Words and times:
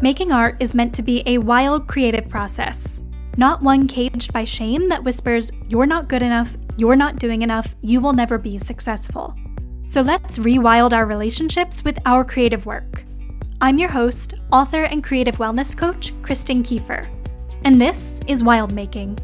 Making 0.00 0.30
art 0.30 0.58
is 0.60 0.76
meant 0.76 0.94
to 0.94 1.02
be 1.02 1.24
a 1.26 1.38
wild 1.38 1.88
creative 1.88 2.28
process, 2.28 3.02
not 3.36 3.62
one 3.62 3.88
caged 3.88 4.32
by 4.32 4.44
shame 4.44 4.88
that 4.90 5.02
whispers, 5.02 5.50
you're 5.68 5.86
not 5.86 6.08
good 6.08 6.22
enough, 6.22 6.56
you're 6.76 6.94
not 6.94 7.16
doing 7.16 7.42
enough, 7.42 7.74
you 7.82 8.00
will 8.00 8.12
never 8.12 8.38
be 8.38 8.58
successful. 8.58 9.34
So 9.82 10.00
let's 10.00 10.38
rewild 10.38 10.92
our 10.92 11.04
relationships 11.04 11.82
with 11.82 11.98
our 12.06 12.24
creative 12.24 12.64
work. 12.64 13.02
I'm 13.60 13.76
your 13.76 13.88
host, 13.88 14.34
author, 14.52 14.84
and 14.84 15.02
creative 15.02 15.38
wellness 15.38 15.76
coach, 15.76 16.12
Kristen 16.22 16.62
Kieffer, 16.62 17.04
and 17.64 17.80
this 17.80 18.20
is 18.28 18.44
Wild 18.44 18.72
Making. 18.72 19.18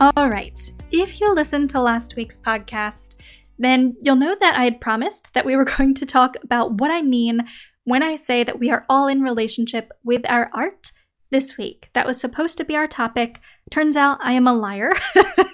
All 0.00 0.30
right, 0.30 0.58
if 0.90 1.20
you 1.20 1.34
listened 1.34 1.68
to 1.70 1.80
last 1.82 2.16
week's 2.16 2.38
podcast, 2.38 3.16
then 3.58 3.96
you'll 4.02 4.16
know 4.16 4.36
that 4.38 4.56
I 4.56 4.64
had 4.64 4.80
promised 4.80 5.32
that 5.34 5.44
we 5.44 5.56
were 5.56 5.64
going 5.76 5.94
to 5.94 6.06
talk 6.06 6.36
about 6.42 6.80
what 6.80 6.90
I 6.90 7.02
mean 7.02 7.40
when 7.84 8.02
I 8.02 8.16
say 8.16 8.42
that 8.44 8.58
we 8.58 8.70
are 8.70 8.84
all 8.88 9.06
in 9.06 9.22
relationship 9.22 9.92
with 10.02 10.28
our 10.28 10.50
art 10.52 10.92
this 11.30 11.56
week. 11.56 11.90
That 11.92 12.06
was 12.06 12.20
supposed 12.20 12.58
to 12.58 12.64
be 12.64 12.76
our 12.76 12.86
topic. 12.86 13.40
Turns 13.70 13.96
out 13.96 14.18
I 14.20 14.32
am 14.32 14.46
a 14.46 14.54
liar 14.54 14.92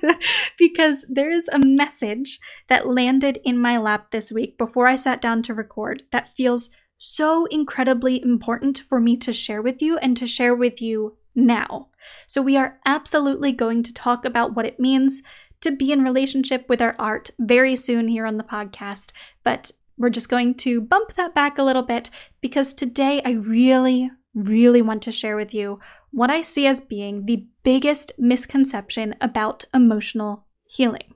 because 0.59 1.05
there 1.09 1.33
is 1.33 1.49
a 1.49 1.59
message 1.59 2.39
that 2.69 2.89
landed 2.89 3.39
in 3.45 3.59
my 3.59 3.79
lap 3.79 4.11
this 4.11 4.31
week 4.31 4.59
before 4.59 4.87
I 4.87 4.97
sat 4.97 5.21
down 5.21 5.43
to 5.43 5.55
record 5.55 6.05
that 6.13 6.35
feels 6.35 6.71
so 6.99 7.47
incredibly 7.47 8.23
important 8.23 8.83
for 8.89 9.01
me 9.01 9.17
to 9.19 9.33
share 9.33 9.61
with 9.61 9.83
you 9.83 9.99
and 9.99 10.17
to 10.17 10.27
share 10.27 10.55
with 10.55 10.81
you 10.81 11.17
now. 11.35 11.89
So, 12.27 12.43
we 12.43 12.57
are 12.57 12.79
absolutely 12.85 13.53
going 13.53 13.83
to 13.85 13.95
talk 13.95 14.25
about 14.25 14.55
what 14.55 14.67
it 14.67 14.79
means 14.79 15.23
to 15.63 15.75
be 15.75 15.93
in 15.93 16.03
relationship 16.03 16.69
with 16.69 16.83
our 16.83 16.95
art 16.99 17.31
very 17.39 17.77
soon 17.77 18.09
here 18.09 18.27
on 18.27 18.37
the 18.37 18.45
podcast, 18.45 19.13
but 19.43 19.71
we're 19.97 20.11
just 20.11 20.29
going 20.29 20.55
to 20.55 20.81
bump 20.81 21.15
that 21.15 21.35
back 21.35 21.59
a 21.59 21.63
little 21.63 21.83
bit 21.83 22.11
because 22.41 22.75
today 22.75 23.23
I 23.25 23.33
really, 23.33 24.11
really 24.35 24.83
want 24.83 25.03
to 25.03 25.13
share 25.13 25.37
with 25.37 25.55
you 25.55 25.81
what 26.11 26.31
I 26.31 26.43
see 26.43 26.67
as 26.67 26.81
being 26.81 27.27
the 27.27 27.47
biggest 27.63 28.13
misconception 28.19 29.15
about 29.21 29.65
emotional 29.73 30.47
healing. 30.67 31.15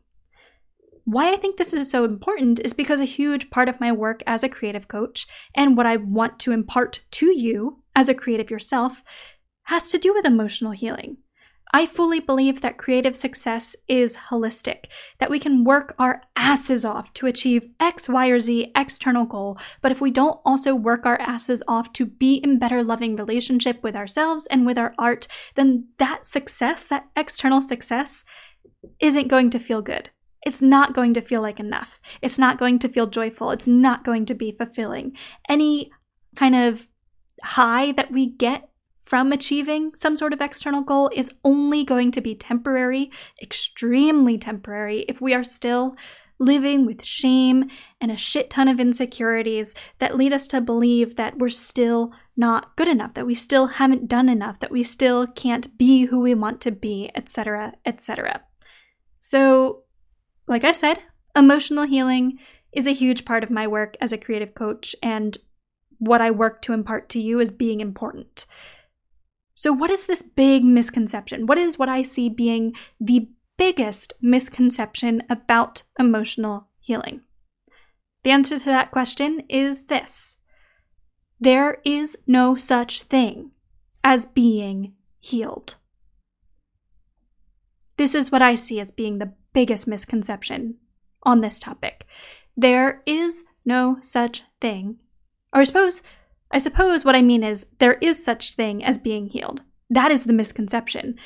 Why 1.04 1.32
I 1.32 1.36
think 1.36 1.56
this 1.56 1.72
is 1.72 1.90
so 1.90 2.04
important 2.04 2.60
is 2.64 2.74
because 2.74 3.00
a 3.00 3.04
huge 3.04 3.50
part 3.50 3.68
of 3.68 3.80
my 3.80 3.92
work 3.92 4.22
as 4.26 4.42
a 4.42 4.48
creative 4.48 4.88
coach 4.88 5.26
and 5.54 5.76
what 5.76 5.86
I 5.86 5.96
want 5.96 6.40
to 6.40 6.52
impart 6.52 7.04
to 7.12 7.26
you 7.26 7.82
as 7.94 8.08
a 8.08 8.14
creative 8.14 8.50
yourself 8.50 9.04
has 9.64 9.88
to 9.88 9.98
do 9.98 10.12
with 10.12 10.24
emotional 10.24 10.72
healing. 10.72 11.18
I 11.72 11.86
fully 11.86 12.20
believe 12.20 12.60
that 12.60 12.78
creative 12.78 13.16
success 13.16 13.76
is 13.88 14.16
holistic, 14.30 14.86
that 15.18 15.30
we 15.30 15.38
can 15.38 15.64
work 15.64 15.94
our 15.98 16.22
asses 16.34 16.84
off 16.84 17.12
to 17.14 17.26
achieve 17.26 17.66
X, 17.80 18.08
Y, 18.08 18.28
or 18.28 18.40
Z 18.40 18.72
external 18.76 19.24
goal, 19.24 19.58
but 19.82 19.92
if 19.92 20.00
we 20.00 20.10
don't 20.10 20.40
also 20.44 20.74
work 20.74 21.04
our 21.04 21.20
asses 21.20 21.62
off 21.66 21.92
to 21.94 22.06
be 22.06 22.36
in 22.36 22.58
better 22.58 22.82
loving 22.82 23.16
relationship 23.16 23.82
with 23.82 23.96
ourselves 23.96 24.46
and 24.46 24.64
with 24.64 24.78
our 24.78 24.94
art, 24.98 25.26
then 25.54 25.88
that 25.98 26.24
success, 26.24 26.84
that 26.84 27.08
external 27.16 27.60
success, 27.60 28.24
isn't 29.00 29.28
going 29.28 29.50
to 29.50 29.58
feel 29.58 29.82
good. 29.82 30.10
It's 30.44 30.62
not 30.62 30.94
going 30.94 31.12
to 31.14 31.20
feel 31.20 31.42
like 31.42 31.58
enough. 31.58 32.00
It's 32.22 32.38
not 32.38 32.58
going 32.58 32.78
to 32.78 32.88
feel 32.88 33.08
joyful. 33.08 33.50
It's 33.50 33.66
not 33.66 34.04
going 34.04 34.26
to 34.26 34.34
be 34.34 34.52
fulfilling. 34.52 35.16
Any 35.48 35.90
kind 36.36 36.54
of 36.54 36.86
high 37.42 37.90
that 37.92 38.12
we 38.12 38.30
get 38.30 38.68
from 39.06 39.32
achieving 39.32 39.92
some 39.94 40.16
sort 40.16 40.32
of 40.32 40.40
external 40.40 40.82
goal 40.82 41.10
is 41.14 41.32
only 41.44 41.84
going 41.84 42.10
to 42.10 42.20
be 42.20 42.34
temporary, 42.34 43.10
extremely 43.40 44.36
temporary, 44.36 45.06
if 45.08 45.20
we 45.20 45.32
are 45.32 45.44
still 45.44 45.96
living 46.38 46.84
with 46.84 47.04
shame 47.04 47.70
and 48.00 48.10
a 48.10 48.16
shit 48.16 48.50
ton 48.50 48.68
of 48.68 48.80
insecurities 48.80 49.74
that 50.00 50.16
lead 50.16 50.32
us 50.32 50.48
to 50.48 50.60
believe 50.60 51.14
that 51.16 51.38
we're 51.38 51.48
still 51.48 52.12
not 52.36 52.76
good 52.76 52.88
enough, 52.88 53.14
that 53.14 53.26
we 53.26 53.34
still 53.34 53.68
haven't 53.68 54.08
done 54.08 54.28
enough, 54.28 54.58
that 54.58 54.72
we 54.72 54.82
still 54.82 55.26
can't 55.28 55.78
be 55.78 56.06
who 56.06 56.20
we 56.20 56.34
want 56.34 56.60
to 56.60 56.72
be, 56.72 57.10
etc., 57.14 57.74
etc. 57.86 58.42
So, 59.20 59.84
like 60.48 60.64
I 60.64 60.72
said, 60.72 60.98
emotional 61.36 61.86
healing 61.86 62.38
is 62.72 62.88
a 62.88 62.92
huge 62.92 63.24
part 63.24 63.44
of 63.44 63.50
my 63.50 63.68
work 63.68 63.96
as 64.00 64.12
a 64.12 64.18
creative 64.18 64.52
coach 64.52 64.96
and 65.00 65.38
what 65.98 66.20
I 66.20 66.30
work 66.30 66.60
to 66.62 66.72
impart 66.72 67.08
to 67.10 67.20
you 67.20 67.40
is 67.40 67.50
being 67.50 67.80
important. 67.80 68.46
So, 69.56 69.72
what 69.72 69.90
is 69.90 70.04
this 70.04 70.22
big 70.22 70.64
misconception? 70.64 71.46
What 71.46 71.56
is 71.56 71.78
what 71.78 71.88
I 71.88 72.02
see 72.02 72.28
being 72.28 72.74
the 73.00 73.28
biggest 73.56 74.12
misconception 74.20 75.22
about 75.30 75.82
emotional 75.98 76.68
healing? 76.78 77.22
The 78.22 78.32
answer 78.32 78.58
to 78.58 78.64
that 78.66 78.90
question 78.90 79.44
is 79.48 79.86
this 79.86 80.36
there 81.40 81.78
is 81.84 82.18
no 82.26 82.54
such 82.54 83.02
thing 83.02 83.52
as 84.04 84.26
being 84.26 84.92
healed. 85.20 85.76
This 87.96 88.14
is 88.14 88.30
what 88.30 88.42
I 88.42 88.56
see 88.56 88.78
as 88.78 88.90
being 88.90 89.18
the 89.18 89.32
biggest 89.54 89.86
misconception 89.86 90.76
on 91.22 91.40
this 91.40 91.58
topic. 91.58 92.06
There 92.58 93.02
is 93.06 93.44
no 93.64 93.98
such 94.02 94.42
thing, 94.60 94.98
or 95.54 95.62
I 95.62 95.64
suppose 95.64 96.02
I 96.50 96.58
suppose 96.58 97.04
what 97.04 97.16
I 97.16 97.22
mean 97.22 97.42
is 97.42 97.66
there 97.78 97.98
is 98.00 98.24
such 98.24 98.54
thing 98.54 98.84
as 98.84 98.98
being 98.98 99.28
healed. 99.28 99.62
That 99.90 100.10
is 100.10 100.24
the 100.24 100.32
misconception. 100.32 101.16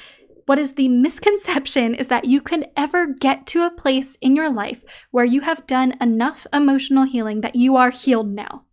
What 0.47 0.59
is 0.59 0.75
the 0.75 0.89
misconception 0.89 1.95
is 1.95 2.09
that 2.09 2.25
you 2.25 2.41
can 2.41 2.65
ever 2.77 3.07
get 3.07 3.47
to 3.49 3.63
a 3.63 3.71
place 3.71 4.17
in 4.17 4.35
your 4.35 4.51
life 4.51 4.85
where 5.11 5.25
you 5.25 5.43
have 5.43 5.67
done 5.67 5.95
enough 6.01 6.47
emotional 6.53 7.05
healing 7.05 7.43
that 7.43 7.55
you 7.55 7.77
are 7.77 7.91
healed 7.91 8.29
now 8.29 8.65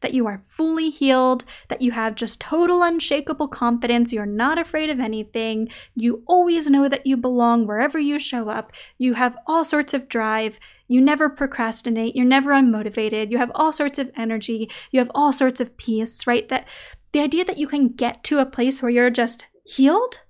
that 0.00 0.14
you 0.14 0.26
are 0.26 0.38
fully 0.38 0.90
healed, 0.90 1.44
that 1.68 1.82
you 1.82 1.92
have 1.92 2.14
just 2.14 2.40
total 2.40 2.82
unshakable 2.82 3.48
confidence, 3.48 4.12
you're 4.12 4.26
not 4.26 4.58
afraid 4.58 4.90
of 4.90 5.00
anything, 5.00 5.68
you 5.94 6.22
always 6.26 6.68
know 6.68 6.88
that 6.88 7.06
you 7.06 7.16
belong 7.16 7.66
wherever 7.66 7.98
you 7.98 8.18
show 8.18 8.48
up, 8.48 8.72
you 8.98 9.14
have 9.14 9.36
all 9.46 9.64
sorts 9.64 9.94
of 9.94 10.08
drive, 10.08 10.58
you 10.92 11.00
never 11.00 11.28
procrastinate, 11.28 12.14
you're 12.14 12.24
never 12.24 12.50
unmotivated, 12.52 13.30
you 13.30 13.38
have 13.38 13.52
all 13.54 13.72
sorts 13.72 13.98
of 13.98 14.10
energy, 14.16 14.70
you 14.90 15.00
have 15.00 15.10
all 15.14 15.32
sorts 15.32 15.60
of 15.60 15.76
peace, 15.76 16.26
right? 16.26 16.48
That 16.48 16.68
the 17.12 17.20
idea 17.20 17.44
that 17.44 17.58
you 17.58 17.66
can 17.66 17.88
get 17.88 18.22
to 18.24 18.38
a 18.38 18.46
place 18.46 18.82
where 18.82 18.90
you're 18.90 19.10
just 19.10 19.48
healed 19.64 20.22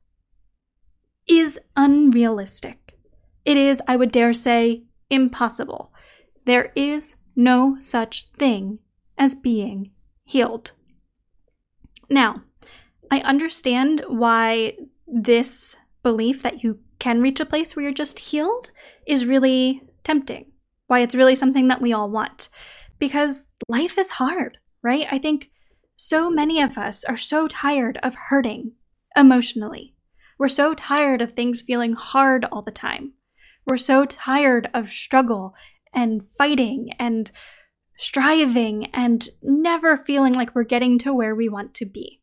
is 1.27 1.59
unrealistic. 1.77 2.95
It 3.45 3.57
is, 3.57 3.83
I 3.89 3.97
would 3.97 4.13
dare 4.13 4.33
say, 4.33 4.85
impossible. 5.11 5.93
There 6.45 6.73
is 6.77 7.17
no 7.35 7.77
such 7.81 8.29
thing 8.39 8.79
as 9.19 9.35
being 9.35 9.91
healed. 10.25 10.73
Now, 12.09 12.43
I 13.11 13.21
understand 13.21 14.05
why 14.09 14.77
this 15.07 15.77
belief 16.03 16.43
that 16.43 16.63
you 16.63 16.81
can 16.99 17.21
reach 17.21 17.41
a 17.41 17.47
place 17.47 17.75
where 17.75 17.85
you're 17.85 17.93
just 17.93 18.19
healed 18.19 18.71
is 19.07 19.27
really 19.27 19.83
tempting, 20.05 20.52
why 20.93 21.01
it's 21.01 21.15
really 21.15 21.35
something 21.35 21.69
that 21.69 21.81
we 21.81 21.91
all 21.95 22.11
want. 22.11 22.51
Because 22.99 23.47
life 23.67 23.97
is 23.97 24.11
hard, 24.11 24.59
right? 24.83 25.07
I 25.11 25.17
think 25.17 25.51
so 25.97 26.31
many 26.31 26.61
of 26.61 26.77
us 26.77 27.03
are 27.05 27.17
so 27.17 27.49
tired 27.49 27.99
of 28.03 28.15
hurting 28.29 28.73
emotionally. 29.17 29.95
We're 30.39 30.49
so 30.49 30.75
tired 30.75 31.23
of 31.23 31.33
things 31.33 31.63
feeling 31.63 31.95
hard 31.95 32.45
all 32.45 32.61
the 32.61 32.71
time. 32.71 33.15
We're 33.67 33.79
so 33.79 34.05
tired 34.05 34.69
of 34.75 34.91
struggle 34.91 35.55
and 35.95 36.27
fighting 36.37 36.91
and 36.99 37.31
striving 37.97 38.91
and 38.93 39.31
never 39.43 39.97
feeling 39.97 40.35
like 40.35 40.55
we're 40.55 40.65
getting 40.65 40.99
to 40.99 41.15
where 41.15 41.35
we 41.35 41.49
want 41.49 41.73
to 41.77 41.87
be. 41.87 42.21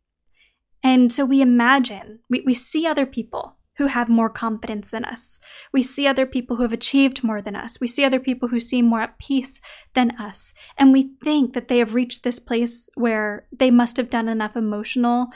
And 0.84 1.12
so 1.12 1.26
we 1.26 1.42
imagine, 1.42 2.20
we, 2.30 2.44
we 2.46 2.54
see 2.54 2.86
other 2.86 3.08
people 3.08 3.56
who 3.80 3.88
have 3.88 4.10
more 4.10 4.30
confidence 4.30 4.92
than 4.92 5.06
us. 5.06 5.40
We 5.74 5.82
see 5.82 6.06
other 6.06 6.26
people 6.26 6.58
who 6.58 6.64
have 6.64 6.74
achieved 6.74 7.24
more 7.24 7.42
than 7.42 7.56
us. 7.56 7.80
We 7.80 7.88
see 7.88 8.04
other 8.04 8.20
people 8.20 8.50
who 8.50 8.60
seem 8.60 8.86
more 8.86 9.02
at 9.02 9.18
peace 9.18 9.62
than 9.94 10.12
us. 10.20 10.54
And 10.78 10.92
we 10.92 11.14
think 11.24 11.54
that 11.54 11.70
they 11.70 11.80
have 11.80 11.96
reached 11.96 12.24
this 12.24 12.40
place 12.40 12.90
where 12.96 13.48
they 13.58 13.72
must 13.72 13.96
have 13.96 14.10
done 14.10 14.28
enough 14.28 14.58
emotional, 14.58 15.28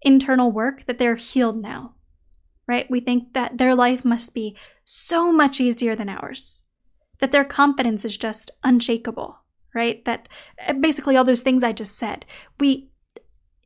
internal 0.00 0.50
work 0.50 0.86
that 0.86 0.98
they're 0.98 1.16
healed 1.16 1.60
now. 1.60 1.94
Right? 2.66 2.90
We 2.90 3.00
think 3.00 3.34
that 3.34 3.58
their 3.58 3.74
life 3.74 4.02
must 4.02 4.32
be 4.32 4.56
so 4.84 5.30
much 5.30 5.60
easier 5.60 5.94
than 5.94 6.08
ours, 6.08 6.62
that 7.18 7.32
their 7.32 7.44
confidence 7.44 8.04
is 8.04 8.16
just 8.16 8.50
unshakable 8.64 9.36
right? 9.72 10.04
That 10.04 10.28
uh, 10.66 10.72
basically 10.72 11.16
all 11.16 11.22
those 11.22 11.42
things 11.42 11.62
I 11.62 11.72
just 11.72 11.96
said. 11.96 12.26
We 12.58 12.90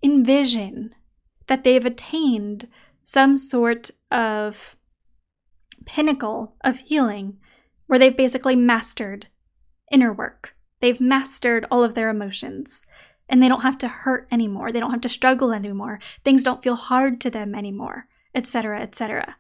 envision 0.03 0.95
that 1.47 1.65
they've 1.65 1.87
attained 1.87 2.69
some 3.05 3.37
sort 3.37 3.91
of 4.15 4.77
pinnacle 5.85 6.57
of 6.65 6.79
healing 6.79 7.37
where 7.87 7.99
they've 7.99 8.17
basically 8.17 8.57
mastered 8.57 9.27
inner 9.91 10.13
work. 10.13 10.55
They've 10.81 11.01
mastered 11.01 11.67
all 11.71 11.85
of 11.85 11.95
their 11.95 12.09
emotions 12.09 12.87
and 13.29 13.43
they 13.43 13.49
don't 13.49 13.63
have 13.63 13.79
to 13.79 13.89
hurt 13.89 14.29
anymore. 14.31 14.71
They 14.71 14.81
don't 14.81 14.93
have 14.93 15.01
to 15.03 15.09
struggle 15.09 15.53
anymore. 15.53 15.99
Things 16.25 16.45
don't 16.45 16.63
feel 16.63 16.77
hard 16.77 17.21
to 17.23 17.31
them 17.31 17.55
anymore, 17.55 18.07
etc., 18.35 18.81
etc. 18.81 19.37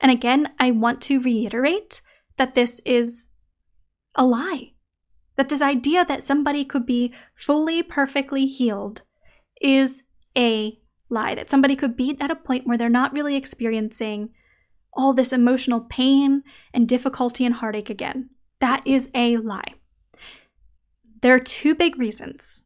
And 0.00 0.10
again, 0.10 0.52
I 0.58 0.70
want 0.70 1.00
to 1.02 1.20
reiterate 1.20 2.00
that 2.36 2.54
this 2.54 2.80
is 2.84 3.26
a 4.14 4.24
lie. 4.24 4.72
That 5.36 5.50
this 5.50 5.62
idea 5.62 6.04
that 6.04 6.22
somebody 6.22 6.64
could 6.64 6.86
be 6.86 7.14
fully, 7.34 7.82
perfectly 7.82 8.46
healed 8.46 9.02
is 9.60 10.02
a 10.36 10.78
lie. 11.10 11.34
That 11.34 11.50
somebody 11.50 11.76
could 11.76 11.96
be 11.96 12.16
at 12.20 12.30
a 12.30 12.36
point 12.36 12.66
where 12.66 12.78
they're 12.78 12.88
not 12.88 13.12
really 13.12 13.36
experiencing 13.36 14.30
all 14.92 15.12
this 15.12 15.32
emotional 15.32 15.80
pain 15.82 16.42
and 16.72 16.88
difficulty 16.88 17.44
and 17.44 17.56
heartache 17.56 17.90
again. 17.90 18.30
That 18.60 18.86
is 18.86 19.10
a 19.14 19.36
lie. 19.36 19.74
There 21.22 21.34
are 21.34 21.40
two 21.40 21.74
big 21.74 21.98
reasons 21.98 22.64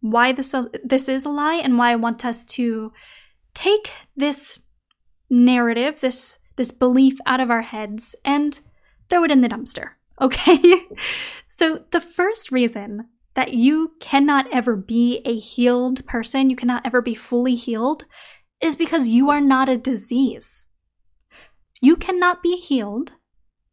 why 0.00 0.32
this, 0.32 0.54
this 0.84 1.08
is 1.08 1.24
a 1.24 1.30
lie 1.30 1.56
and 1.56 1.78
why 1.78 1.92
I 1.92 1.96
want 1.96 2.24
us 2.24 2.44
to 2.44 2.92
take 3.54 3.90
this 4.16 4.60
narrative, 5.30 6.00
this 6.00 6.38
this 6.56 6.72
belief 6.72 7.18
out 7.26 7.40
of 7.40 7.50
our 7.50 7.62
heads 7.62 8.16
and 8.24 8.60
throw 9.08 9.24
it 9.24 9.30
in 9.30 9.40
the 9.42 9.48
dumpster. 9.48 9.90
Okay? 10.18 10.86
so 11.46 11.84
the 11.90 12.00
first 12.00 12.50
reason 12.50 13.10
that 13.36 13.52
you 13.52 13.92
cannot 14.00 14.52
ever 14.52 14.74
be 14.74 15.20
a 15.24 15.38
healed 15.38 16.04
person, 16.06 16.50
you 16.50 16.56
cannot 16.56 16.84
ever 16.84 17.02
be 17.02 17.14
fully 17.14 17.54
healed, 17.54 18.06
is 18.60 18.76
because 18.76 19.06
you 19.06 19.30
are 19.30 19.42
not 19.42 19.68
a 19.68 19.76
disease. 19.76 20.66
You 21.80 21.96
cannot 21.96 22.42
be 22.42 22.56
healed 22.56 23.12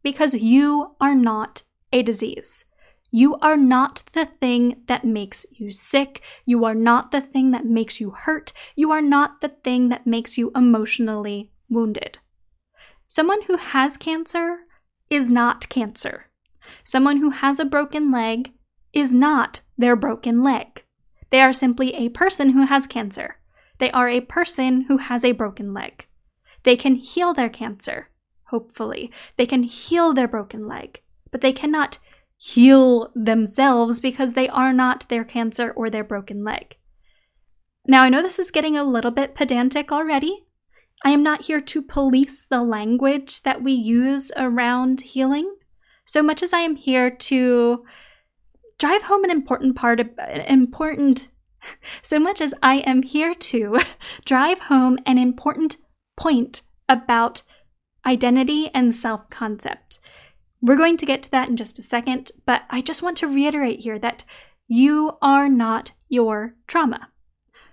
because 0.03 0.33
you 0.33 0.95
are 0.99 1.15
not 1.15 1.63
a 1.93 2.03
disease. 2.03 2.65
You 3.09 3.35
are 3.37 3.55
not 3.55 4.03
the 4.11 4.25
thing 4.25 4.81
that 4.87 5.05
makes 5.05 5.45
you 5.51 5.71
sick. 5.71 6.21
You 6.45 6.65
are 6.65 6.75
not 6.75 7.11
the 7.11 7.21
thing 7.21 7.51
that 7.51 7.65
makes 7.65 8.01
you 8.01 8.11
hurt. 8.11 8.51
You 8.75 8.91
are 8.91 9.01
not 9.01 9.39
the 9.39 9.49
thing 9.49 9.87
that 9.89 10.05
makes 10.05 10.37
you 10.37 10.51
emotionally 10.55 11.51
wounded. 11.69 12.17
Someone 13.07 13.43
who 13.43 13.55
has 13.55 13.97
cancer 13.97 14.61
is 15.09 15.31
not 15.31 15.69
cancer. 15.69 16.25
Someone 16.83 17.17
who 17.17 17.29
has 17.29 17.59
a 17.59 17.65
broken 17.65 18.11
leg 18.11 18.51
is 18.93 19.13
not 19.13 19.61
their 19.77 19.95
broken 19.95 20.43
leg. 20.43 20.83
They 21.29 21.41
are 21.41 21.53
simply 21.53 21.95
a 21.95 22.09
person 22.09 22.51
who 22.51 22.65
has 22.65 22.87
cancer. 22.87 23.37
They 23.79 23.91
are 23.91 24.07
a 24.07 24.21
person 24.21 24.81
who 24.83 24.97
has 24.97 25.25
a 25.25 25.31
broken 25.31 25.73
leg. 25.73 26.07
They 26.63 26.75
can 26.75 26.95
heal 26.95 27.33
their 27.33 27.49
cancer, 27.49 28.09
hopefully. 28.45 29.11
They 29.35 29.45
can 29.45 29.63
heal 29.63 30.13
their 30.13 30.27
broken 30.27 30.67
leg, 30.67 31.01
but 31.31 31.41
they 31.41 31.51
cannot 31.51 31.97
heal 32.37 33.11
themselves 33.15 33.99
because 33.99 34.33
they 34.33 34.47
are 34.49 34.73
not 34.73 35.07
their 35.09 35.23
cancer 35.23 35.71
or 35.71 35.89
their 35.89 36.03
broken 36.03 36.43
leg. 36.43 36.77
Now, 37.85 38.03
I 38.03 38.09
know 38.09 38.21
this 38.21 38.39
is 38.39 38.51
getting 38.51 38.77
a 38.77 38.83
little 38.83 39.11
bit 39.11 39.35
pedantic 39.35 39.91
already. 39.91 40.45
I 41.03 41.09
am 41.09 41.23
not 41.23 41.45
here 41.45 41.59
to 41.61 41.81
police 41.81 42.45
the 42.45 42.61
language 42.61 43.43
that 43.43 43.61
we 43.61 43.73
use 43.73 44.31
around 44.37 45.01
healing, 45.01 45.55
so 46.05 46.23
much 46.23 46.41
as 46.41 46.53
I 46.53 46.59
am 46.59 46.75
here 46.75 47.09
to 47.09 47.83
drive 48.77 49.03
home 49.03 49.23
an 49.23 49.31
important 49.31 49.75
part 49.75 49.99
of 49.99 50.09
important 50.47 51.29
so 52.01 52.19
much 52.19 52.41
as 52.41 52.53
I 52.61 52.77
am 52.79 53.03
here 53.03 53.33
to 53.33 53.79
drive 54.25 54.59
home 54.61 54.97
an 55.05 55.17
important 55.17 55.77
point 56.15 56.61
about 56.89 57.41
identity 58.05 58.69
and 58.73 58.93
self 58.93 59.29
concept. 59.29 59.99
We're 60.61 60.77
going 60.77 60.97
to 60.97 61.05
get 61.05 61.23
to 61.23 61.31
that 61.31 61.49
in 61.49 61.57
just 61.57 61.79
a 61.79 61.83
second, 61.83 62.31
but 62.45 62.63
I 62.69 62.81
just 62.81 63.01
want 63.01 63.17
to 63.17 63.27
reiterate 63.27 63.81
here 63.81 63.99
that 63.99 64.23
you 64.67 65.17
are 65.21 65.49
not 65.49 65.91
your 66.07 66.55
trauma. 66.67 67.09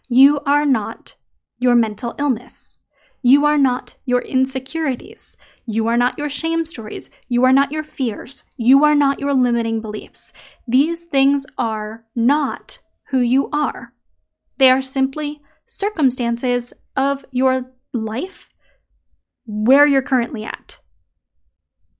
You 0.08 0.40
are 0.40 0.66
not 0.66 1.14
your 1.58 1.76
mental 1.76 2.16
illness. 2.18 2.78
You 3.22 3.44
are 3.44 3.58
not 3.58 3.94
your 4.04 4.22
insecurities. 4.22 5.36
You 5.70 5.86
are 5.86 5.96
not 5.96 6.18
your 6.18 6.28
shame 6.28 6.66
stories. 6.66 7.10
You 7.28 7.44
are 7.44 7.52
not 7.52 7.70
your 7.70 7.84
fears. 7.84 8.42
You 8.56 8.82
are 8.82 8.96
not 8.96 9.20
your 9.20 9.32
limiting 9.32 9.80
beliefs. 9.80 10.32
These 10.66 11.04
things 11.04 11.46
are 11.56 12.06
not 12.16 12.80
who 13.10 13.20
you 13.20 13.48
are. 13.52 13.92
They 14.58 14.68
are 14.68 14.82
simply 14.82 15.40
circumstances 15.66 16.72
of 16.96 17.24
your 17.30 17.70
life 17.92 18.50
where 19.46 19.86
you're 19.86 20.02
currently 20.02 20.42
at. 20.42 20.80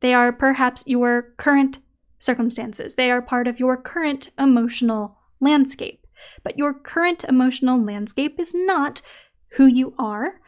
They 0.01 0.15
are 0.15 0.33
perhaps 0.33 0.83
your 0.89 1.33
current 1.37 1.79
circumstances. 2.19 2.97
They 2.97 3.09
are 3.09 3.23
part 3.23 3.47
of 3.47 3.61
your 3.61 3.77
current 3.77 4.33
emotional 4.37 5.17
landscape. 5.41 6.09
But 6.43 6.59
your 6.59 6.75
current 6.75 7.23
emotional 7.23 7.81
landscape 7.81 8.41
is 8.41 8.51
not 8.53 9.01
who 9.53 9.67
you 9.67 9.95
are. 9.97 10.41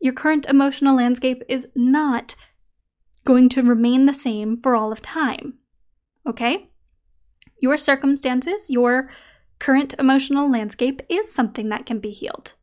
Your 0.00 0.14
current 0.14 0.46
emotional 0.46 0.96
landscape 0.96 1.42
is 1.46 1.68
not 1.76 2.34
going 3.30 3.48
to 3.48 3.62
remain 3.62 4.06
the 4.06 4.12
same 4.12 4.60
for 4.60 4.74
all 4.74 4.90
of 4.90 5.00
time. 5.00 5.54
Okay? 6.26 6.68
Your 7.60 7.78
circumstances, 7.78 8.68
your 8.68 9.08
current 9.60 9.94
emotional 10.00 10.50
landscape 10.50 11.00
is 11.08 11.30
something 11.30 11.68
that 11.68 11.86
can 11.86 12.00
be 12.00 12.10
healed. 12.10 12.54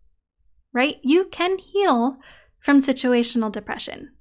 Right? 0.73 0.97
You 1.03 1.29
can 1.31 1.57
heal 1.57 2.17
from 2.59 2.81
situational 2.81 3.49
depression. 3.49 4.11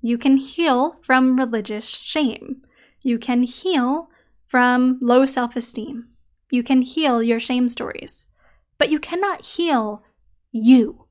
You 0.00 0.18
can 0.18 0.38
heal 0.38 0.98
from 1.04 1.36
religious 1.36 1.88
shame. 1.88 2.62
You 3.04 3.16
can 3.16 3.44
heal 3.44 4.08
from 4.44 4.98
low 5.00 5.24
self 5.24 5.54
esteem. 5.54 6.08
You 6.50 6.64
can 6.64 6.82
heal 6.82 7.22
your 7.22 7.38
shame 7.38 7.68
stories. 7.68 8.26
But 8.76 8.90
you 8.90 8.98
cannot 8.98 9.44
heal 9.54 10.02
you. 10.50 11.05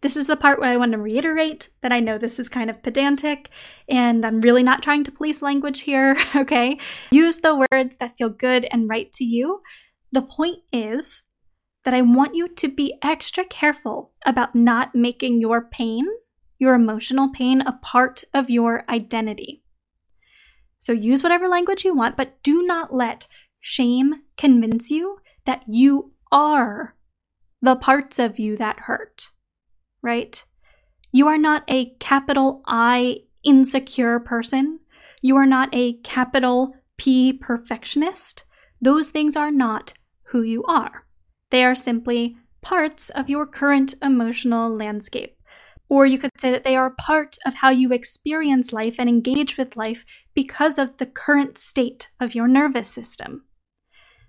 This 0.00 0.16
is 0.16 0.26
the 0.26 0.36
part 0.36 0.60
where 0.60 0.70
I 0.70 0.76
want 0.76 0.92
to 0.92 0.98
reiterate 0.98 1.68
that 1.82 1.92
I 1.92 2.00
know 2.00 2.18
this 2.18 2.38
is 2.38 2.48
kind 2.48 2.70
of 2.70 2.82
pedantic 2.82 3.50
and 3.88 4.24
I'm 4.24 4.40
really 4.40 4.62
not 4.62 4.82
trying 4.82 5.04
to 5.04 5.12
police 5.12 5.42
language 5.42 5.82
here, 5.82 6.16
okay? 6.36 6.78
Use 7.10 7.40
the 7.40 7.66
words 7.70 7.96
that 7.98 8.16
feel 8.16 8.28
good 8.28 8.66
and 8.70 8.88
right 8.88 9.12
to 9.14 9.24
you. 9.24 9.62
The 10.12 10.22
point 10.22 10.58
is 10.72 11.22
that 11.84 11.94
I 11.94 12.02
want 12.02 12.34
you 12.34 12.48
to 12.48 12.68
be 12.68 12.98
extra 13.02 13.44
careful 13.44 14.12
about 14.26 14.54
not 14.54 14.94
making 14.94 15.40
your 15.40 15.64
pain 15.64 16.06
your 16.58 16.74
emotional 16.74 17.30
pain 17.30 17.60
a 17.62 17.72
part 17.72 18.24
of 18.34 18.50
your 18.50 18.84
identity. 18.88 19.62
So 20.78 20.92
use 20.92 21.22
whatever 21.22 21.48
language 21.48 21.84
you 21.84 21.94
want, 21.94 22.16
but 22.16 22.42
do 22.42 22.62
not 22.62 22.92
let 22.92 23.26
shame 23.60 24.22
convince 24.36 24.90
you 24.90 25.18
that 25.44 25.64
you 25.66 26.12
are 26.30 26.96
the 27.60 27.76
parts 27.76 28.18
of 28.18 28.38
you 28.38 28.56
that 28.56 28.80
hurt, 28.80 29.30
right? 30.02 30.44
You 31.12 31.28
are 31.28 31.38
not 31.38 31.64
a 31.68 31.94
capital 32.00 32.62
I 32.66 33.20
insecure 33.44 34.20
person. 34.20 34.80
You 35.22 35.36
are 35.36 35.46
not 35.46 35.68
a 35.72 35.94
capital 36.02 36.74
P 36.96 37.32
perfectionist. 37.32 38.44
Those 38.80 39.10
things 39.10 39.36
are 39.36 39.50
not 39.50 39.94
who 40.24 40.42
you 40.42 40.64
are. 40.64 41.06
They 41.50 41.64
are 41.64 41.74
simply 41.74 42.36
parts 42.60 43.08
of 43.10 43.30
your 43.30 43.46
current 43.46 43.94
emotional 44.02 44.74
landscape. 44.74 45.36
Or 45.88 46.04
you 46.04 46.18
could 46.18 46.32
say 46.38 46.50
that 46.50 46.64
they 46.64 46.76
are 46.76 46.90
part 46.90 47.38
of 47.46 47.54
how 47.54 47.70
you 47.70 47.92
experience 47.92 48.74
life 48.74 48.96
and 48.98 49.08
engage 49.08 49.56
with 49.56 49.76
life 49.76 50.04
because 50.34 50.78
of 50.78 50.98
the 50.98 51.06
current 51.06 51.56
state 51.56 52.10
of 52.20 52.34
your 52.34 52.46
nervous 52.46 52.90
system. 52.90 53.44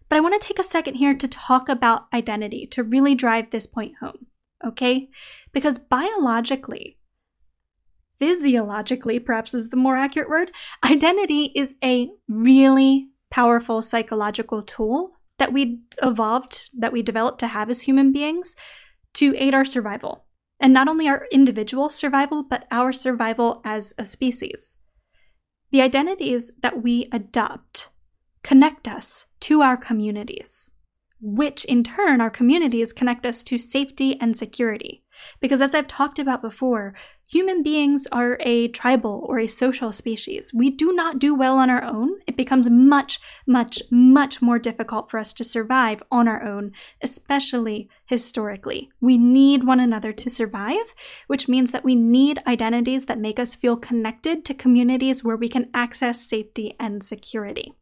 But 0.08 0.16
I 0.16 0.22
want 0.22 0.40
to 0.40 0.48
take 0.48 0.58
a 0.58 0.64
second 0.64 0.96
here 0.96 1.14
to 1.14 1.28
talk 1.28 1.68
about 1.68 2.08
identity 2.14 2.66
to 2.68 2.84
really 2.84 3.14
drive 3.14 3.52
this 3.52 3.68
point 3.68 3.96
home, 4.00 4.28
okay? 4.66 5.10
Because 5.52 5.80
biologically, 5.80 6.98
physiologically, 8.18 9.20
perhaps 9.20 9.54
is 9.54 9.70
the 9.70 9.78
more 9.78 9.96
accurate 9.96 10.30
word, 10.30 10.52
identity 10.84 11.52
is 11.56 11.76
a 11.84 12.10
really 12.28 13.08
powerful 13.32 13.82
psychological 13.82 14.62
tool 14.62 15.12
that 15.38 15.54
we 15.54 15.82
evolved, 16.02 16.70
that 16.78 16.92
we 16.92 17.02
developed 17.02 17.40
to 17.40 17.48
have 17.48 17.70
as 17.70 17.82
human 17.82 18.12
beings 18.12 18.56
to 19.14 19.34
aid 19.38 19.54
our 19.54 19.66
survival 19.66 20.26
and 20.60 20.74
not 20.74 20.88
only 20.88 21.08
our 21.08 21.26
individual 21.32 21.90
survival, 21.90 22.44
but 22.44 22.68
our 22.70 22.92
survival 22.92 23.62
as 23.64 23.94
a 23.98 24.06
species. 24.06 24.78
The 25.72 25.82
identities 25.82 26.52
that 26.62 26.84
we 26.84 27.08
adopt 27.12 27.90
connect 28.44 28.88
us 28.88 29.28
to 29.42 29.62
our 29.62 29.78
communities, 29.78 30.72
which 31.22 31.66
in 31.66 31.84
turn, 31.84 32.22
our 32.22 32.30
communities 32.30 32.94
connect 32.94 33.26
us 33.26 33.44
to 33.44 33.58
safety 33.58 34.20
and 34.20 34.36
security. 34.36 35.04
Because 35.40 35.62
as 35.62 35.76
I've 35.76 35.88
talked 35.88 36.20
about 36.20 36.42
before, 36.42 36.94
human 37.30 37.62
beings 37.62 38.08
are 38.12 38.38
a 38.42 38.70
tribal 38.70 39.26
or 39.28 39.40
a 39.40 39.48
social 39.48 39.92
species. 39.92 40.52
We 40.54 40.70
do 40.70 40.94
not 40.94 41.20
do 41.20 41.36
well 41.36 41.58
on 41.58 41.70
our 41.70 41.84
own. 41.84 42.12
It 42.26 42.38
becomes 42.38 42.70
much, 42.70 43.20
much, 43.46 43.82
much 43.92 44.42
more 44.42 44.60
difficult 44.60 45.10
for 45.10 45.20
us 45.20 45.34
to 45.34 45.44
survive 45.44 46.02
on 46.12 46.28
our 46.28 46.44
own, 46.44 46.72
especially 47.02 47.90
historically. 48.06 48.90
We 49.02 49.18
need 49.18 49.66
one 49.66 49.80
another 49.80 50.14
to 50.14 50.30
survive, 50.30 50.96
which 51.28 51.48
means 51.48 51.72
that 51.72 51.84
we 51.84 51.96
need 51.96 52.42
identities 52.48 53.06
that 53.06 53.20
make 53.20 53.40
us 53.40 53.56
feel 53.56 53.78
connected 53.78 54.46
to 54.46 54.54
communities 54.54 55.24
where 55.24 55.38
we 55.38 55.50
can 55.50 55.70
access 55.74 56.22
safety 56.22 56.76
and 56.80 57.04
security. 57.04 57.74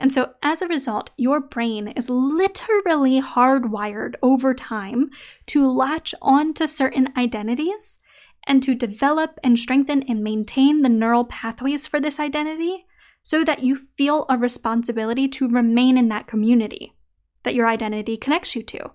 And 0.00 0.10
so, 0.14 0.32
as 0.42 0.62
a 0.62 0.66
result, 0.66 1.10
your 1.18 1.40
brain 1.40 1.88
is 1.88 2.08
literally 2.08 3.20
hardwired 3.20 4.14
over 4.22 4.54
time 4.54 5.10
to 5.48 5.70
latch 5.70 6.14
on 6.22 6.54
to 6.54 6.66
certain 6.66 7.08
identities 7.18 7.98
and 8.46 8.62
to 8.62 8.74
develop 8.74 9.38
and 9.44 9.58
strengthen 9.58 10.02
and 10.04 10.24
maintain 10.24 10.80
the 10.80 10.88
neural 10.88 11.26
pathways 11.26 11.86
for 11.86 12.00
this 12.00 12.18
identity 12.18 12.86
so 13.22 13.44
that 13.44 13.62
you 13.62 13.76
feel 13.76 14.24
a 14.30 14.38
responsibility 14.38 15.28
to 15.28 15.46
remain 15.46 15.98
in 15.98 16.08
that 16.08 16.26
community 16.26 16.94
that 17.42 17.54
your 17.54 17.68
identity 17.68 18.16
connects 18.16 18.56
you 18.56 18.62
to. 18.62 18.92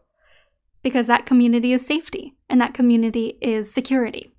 Because 0.82 1.06
that 1.06 1.28
community 1.28 1.72
is 1.72 1.86
safety 1.86 2.34
and 2.50 2.60
that 2.60 2.74
community 2.74 3.38
is 3.42 3.72
security 3.72 4.35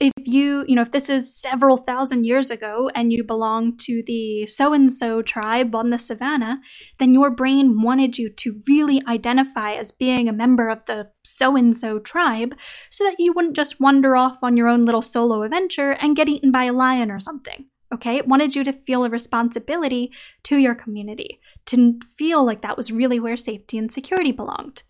if 0.00 0.12
you, 0.24 0.64
you 0.66 0.74
know, 0.74 0.82
if 0.82 0.92
this 0.92 1.10
is 1.10 1.36
several 1.36 1.76
thousand 1.76 2.24
years 2.24 2.50
ago 2.50 2.90
and 2.94 3.12
you 3.12 3.22
belong 3.22 3.76
to 3.78 4.02
the 4.06 4.46
so 4.46 4.72
and 4.72 4.92
so 4.92 5.20
tribe 5.20 5.74
on 5.74 5.90
the 5.90 5.98
savannah, 5.98 6.60
then 6.98 7.12
your 7.12 7.30
brain 7.30 7.82
wanted 7.82 8.16
you 8.16 8.30
to 8.30 8.60
really 8.66 9.02
identify 9.06 9.72
as 9.72 9.92
being 9.92 10.28
a 10.28 10.32
member 10.32 10.70
of 10.70 10.86
the 10.86 11.10
so 11.22 11.54
and 11.54 11.76
so 11.76 11.98
tribe 11.98 12.54
so 12.90 13.04
that 13.04 13.16
you 13.18 13.32
wouldn't 13.34 13.56
just 13.56 13.78
wander 13.78 14.16
off 14.16 14.38
on 14.42 14.56
your 14.56 14.68
own 14.68 14.86
little 14.86 15.02
solo 15.02 15.42
adventure 15.42 15.92
and 16.00 16.16
get 16.16 16.28
eaten 16.28 16.50
by 16.50 16.64
a 16.64 16.72
lion 16.72 17.10
or 17.10 17.20
something. 17.20 17.66
Okay, 17.92 18.16
it 18.16 18.28
wanted 18.28 18.54
you 18.54 18.64
to 18.64 18.72
feel 18.72 19.04
a 19.04 19.10
responsibility 19.10 20.12
to 20.44 20.56
your 20.56 20.76
community, 20.76 21.40
to 21.66 21.98
feel 22.16 22.44
like 22.44 22.62
that 22.62 22.76
was 22.76 22.92
really 22.92 23.18
where 23.18 23.36
safety 23.36 23.76
and 23.76 23.90
security 23.90 24.32
belonged. 24.32 24.84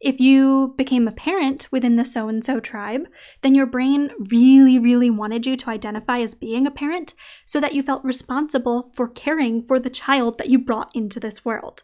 If 0.00 0.20
you 0.20 0.74
became 0.78 1.08
a 1.08 1.12
parent 1.12 1.66
within 1.72 1.96
the 1.96 2.04
so 2.04 2.28
and 2.28 2.44
so 2.44 2.60
tribe, 2.60 3.08
then 3.42 3.54
your 3.54 3.66
brain 3.66 4.10
really, 4.30 4.78
really 4.78 5.10
wanted 5.10 5.44
you 5.44 5.56
to 5.56 5.70
identify 5.70 6.20
as 6.20 6.36
being 6.36 6.66
a 6.66 6.70
parent 6.70 7.14
so 7.46 7.58
that 7.60 7.74
you 7.74 7.82
felt 7.82 8.04
responsible 8.04 8.92
for 8.94 9.08
caring 9.08 9.66
for 9.66 9.80
the 9.80 9.90
child 9.90 10.38
that 10.38 10.48
you 10.48 10.58
brought 10.58 10.90
into 10.94 11.18
this 11.18 11.44
world, 11.44 11.82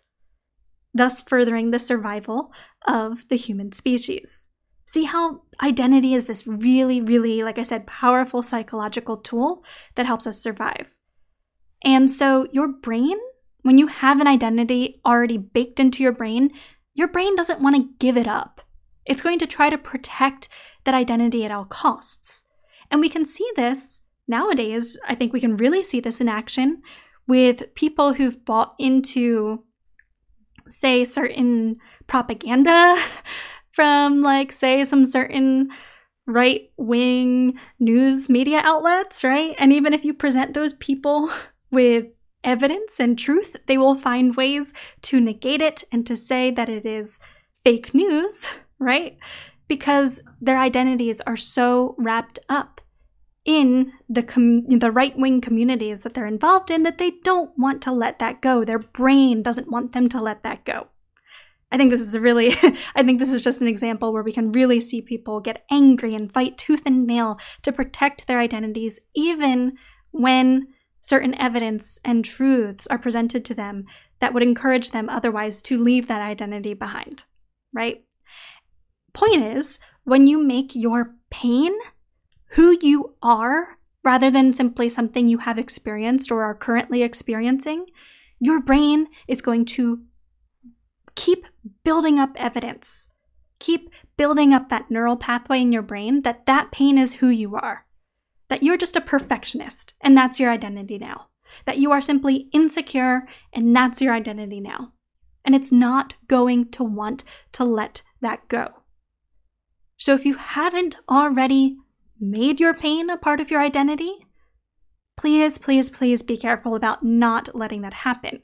thus 0.92 1.22
furthering 1.22 1.72
the 1.72 1.78
survival 1.80 2.52
of 2.86 3.26
the 3.28 3.36
human 3.36 3.72
species. 3.72 4.48
See 4.86 5.04
how 5.04 5.42
identity 5.62 6.14
is 6.14 6.26
this 6.26 6.46
really, 6.46 7.00
really, 7.00 7.42
like 7.42 7.58
I 7.58 7.62
said, 7.64 7.86
powerful 7.86 8.42
psychological 8.42 9.16
tool 9.16 9.64
that 9.96 10.06
helps 10.06 10.26
us 10.26 10.40
survive. 10.40 10.96
And 11.82 12.12
so 12.12 12.46
your 12.52 12.68
brain, 12.68 13.18
when 13.62 13.78
you 13.78 13.88
have 13.88 14.20
an 14.20 14.26
identity 14.26 15.00
already 15.04 15.38
baked 15.38 15.80
into 15.80 16.02
your 16.02 16.12
brain, 16.12 16.50
your 16.94 17.08
brain 17.08 17.36
doesn't 17.36 17.60
want 17.60 17.76
to 17.76 17.90
give 17.98 18.16
it 18.16 18.28
up. 18.28 18.62
It's 19.04 19.22
going 19.22 19.38
to 19.40 19.46
try 19.46 19.68
to 19.68 19.76
protect 19.76 20.48
that 20.84 20.94
identity 20.94 21.44
at 21.44 21.50
all 21.50 21.64
costs. 21.64 22.44
And 22.90 23.00
we 23.00 23.08
can 23.08 23.26
see 23.26 23.48
this 23.56 24.02
nowadays. 24.26 24.98
I 25.06 25.14
think 25.14 25.32
we 25.32 25.40
can 25.40 25.56
really 25.56 25.82
see 25.82 26.00
this 26.00 26.20
in 26.20 26.28
action 26.28 26.82
with 27.26 27.74
people 27.74 28.14
who've 28.14 28.44
bought 28.44 28.74
into, 28.78 29.64
say, 30.68 31.04
certain 31.04 31.76
propaganda 32.06 32.96
from, 33.72 34.22
like, 34.22 34.52
say, 34.52 34.84
some 34.84 35.04
certain 35.04 35.70
right 36.26 36.70
wing 36.78 37.58
news 37.78 38.30
media 38.30 38.60
outlets, 38.64 39.24
right? 39.24 39.54
And 39.58 39.72
even 39.72 39.92
if 39.92 40.04
you 40.04 40.14
present 40.14 40.54
those 40.54 40.72
people 40.74 41.30
with 41.70 42.06
evidence 42.44 43.00
and 43.00 43.18
truth, 43.18 43.56
they 43.66 43.78
will 43.78 43.94
find 43.94 44.36
ways 44.36 44.72
to 45.02 45.20
negate 45.20 45.62
it 45.62 45.84
and 45.90 46.06
to 46.06 46.16
say 46.16 46.50
that 46.50 46.68
it 46.68 46.86
is 46.86 47.18
fake 47.64 47.94
news, 47.94 48.48
right? 48.78 49.16
Because 49.66 50.22
their 50.40 50.58
identities 50.58 51.20
are 51.22 51.36
so 51.36 51.94
wrapped 51.98 52.38
up 52.48 52.80
in 53.44 53.92
the 54.08 54.22
com- 54.22 54.66
the 54.66 54.90
right 54.90 55.18
wing 55.18 55.40
communities 55.40 56.02
that 56.02 56.14
they're 56.14 56.26
involved 56.26 56.70
in 56.70 56.82
that 56.82 56.98
they 56.98 57.12
don't 57.22 57.52
want 57.58 57.82
to 57.82 57.92
let 57.92 58.18
that 58.18 58.40
go. 58.40 58.64
Their 58.64 58.78
brain 58.78 59.42
doesn't 59.42 59.70
want 59.70 59.92
them 59.92 60.08
to 60.10 60.20
let 60.20 60.42
that 60.42 60.64
go. 60.64 60.88
I 61.70 61.76
think 61.76 61.90
this 61.90 62.00
is 62.00 62.14
a 62.14 62.20
really, 62.20 62.52
I 62.94 63.02
think 63.02 63.18
this 63.18 63.32
is 63.32 63.42
just 63.42 63.60
an 63.60 63.66
example 63.66 64.12
where 64.12 64.22
we 64.22 64.32
can 64.32 64.52
really 64.52 64.80
see 64.80 65.02
people 65.02 65.40
get 65.40 65.64
angry 65.70 66.14
and 66.14 66.32
fight 66.32 66.56
tooth 66.56 66.82
and 66.86 67.06
nail 67.06 67.38
to 67.62 67.72
protect 67.72 68.26
their 68.26 68.38
identities, 68.38 69.00
even 69.14 69.76
when 70.12 70.68
certain 71.04 71.34
evidence 71.34 71.98
and 72.02 72.24
truths 72.24 72.86
are 72.86 72.96
presented 72.96 73.44
to 73.44 73.52
them 73.52 73.84
that 74.20 74.32
would 74.32 74.42
encourage 74.42 74.90
them 74.90 75.06
otherwise 75.10 75.60
to 75.60 75.78
leave 75.78 76.06
that 76.08 76.22
identity 76.22 76.72
behind, 76.72 77.24
right? 77.74 78.02
Point 79.12 79.42
is, 79.42 79.78
when 80.04 80.26
you 80.26 80.42
make 80.42 80.74
your 80.74 81.14
pain 81.28 81.74
who 82.52 82.78
you 82.80 83.16
are 83.22 83.76
rather 84.02 84.30
than 84.30 84.54
simply 84.54 84.88
something 84.88 85.28
you 85.28 85.38
have 85.38 85.58
experienced 85.58 86.32
or 86.32 86.42
are 86.42 86.54
currently 86.54 87.02
experiencing, 87.02 87.84
your 88.40 88.62
brain 88.62 89.08
is 89.28 89.42
going 89.42 89.66
to 89.66 90.04
keep 91.14 91.44
building 91.84 92.18
up 92.18 92.30
evidence. 92.36 93.08
Keep 93.58 93.90
building 94.16 94.54
up 94.54 94.70
that 94.70 94.90
neural 94.90 95.18
pathway 95.18 95.60
in 95.60 95.70
your 95.70 95.82
brain 95.82 96.22
that 96.22 96.46
that 96.46 96.72
pain 96.72 96.96
is 96.96 97.14
who 97.14 97.28
you 97.28 97.56
are 97.56 97.83
that 98.54 98.62
you're 98.62 98.76
just 98.76 98.94
a 98.94 99.00
perfectionist 99.00 99.94
and 100.00 100.16
that's 100.16 100.38
your 100.38 100.48
identity 100.48 100.96
now. 100.96 101.26
That 101.64 101.78
you 101.78 101.90
are 101.90 102.00
simply 102.00 102.48
insecure 102.52 103.26
and 103.52 103.74
that's 103.74 104.00
your 104.00 104.14
identity 104.14 104.60
now. 104.60 104.92
And 105.44 105.56
it's 105.56 105.72
not 105.72 106.14
going 106.28 106.70
to 106.70 106.84
want 106.84 107.24
to 107.50 107.64
let 107.64 108.02
that 108.20 108.46
go. 108.46 108.68
So 109.96 110.14
if 110.14 110.24
you 110.24 110.34
haven't 110.34 110.94
already 111.08 111.78
made 112.20 112.60
your 112.60 112.74
pain 112.74 113.10
a 113.10 113.16
part 113.16 113.40
of 113.40 113.50
your 113.50 113.60
identity, 113.60 114.28
please, 115.16 115.58
please, 115.58 115.90
please 115.90 116.22
be 116.22 116.36
careful 116.36 116.76
about 116.76 117.02
not 117.02 117.56
letting 117.56 117.82
that 117.82 117.92
happen. 117.92 118.40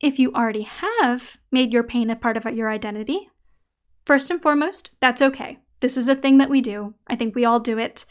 If 0.00 0.18
you 0.18 0.32
already 0.32 0.62
have 0.62 1.36
made 1.52 1.70
your 1.70 1.82
pain 1.82 2.08
a 2.08 2.16
part 2.16 2.38
of 2.38 2.46
your 2.46 2.70
identity, 2.70 3.28
first 4.06 4.30
and 4.30 4.40
foremost, 4.40 4.92
that's 5.02 5.20
okay. 5.20 5.58
This 5.80 5.98
is 5.98 6.08
a 6.08 6.14
thing 6.14 6.38
that 6.38 6.48
we 6.48 6.62
do. 6.62 6.94
I 7.06 7.14
think 7.14 7.34
we 7.34 7.44
all 7.44 7.60
do 7.60 7.78
it. 7.78 8.06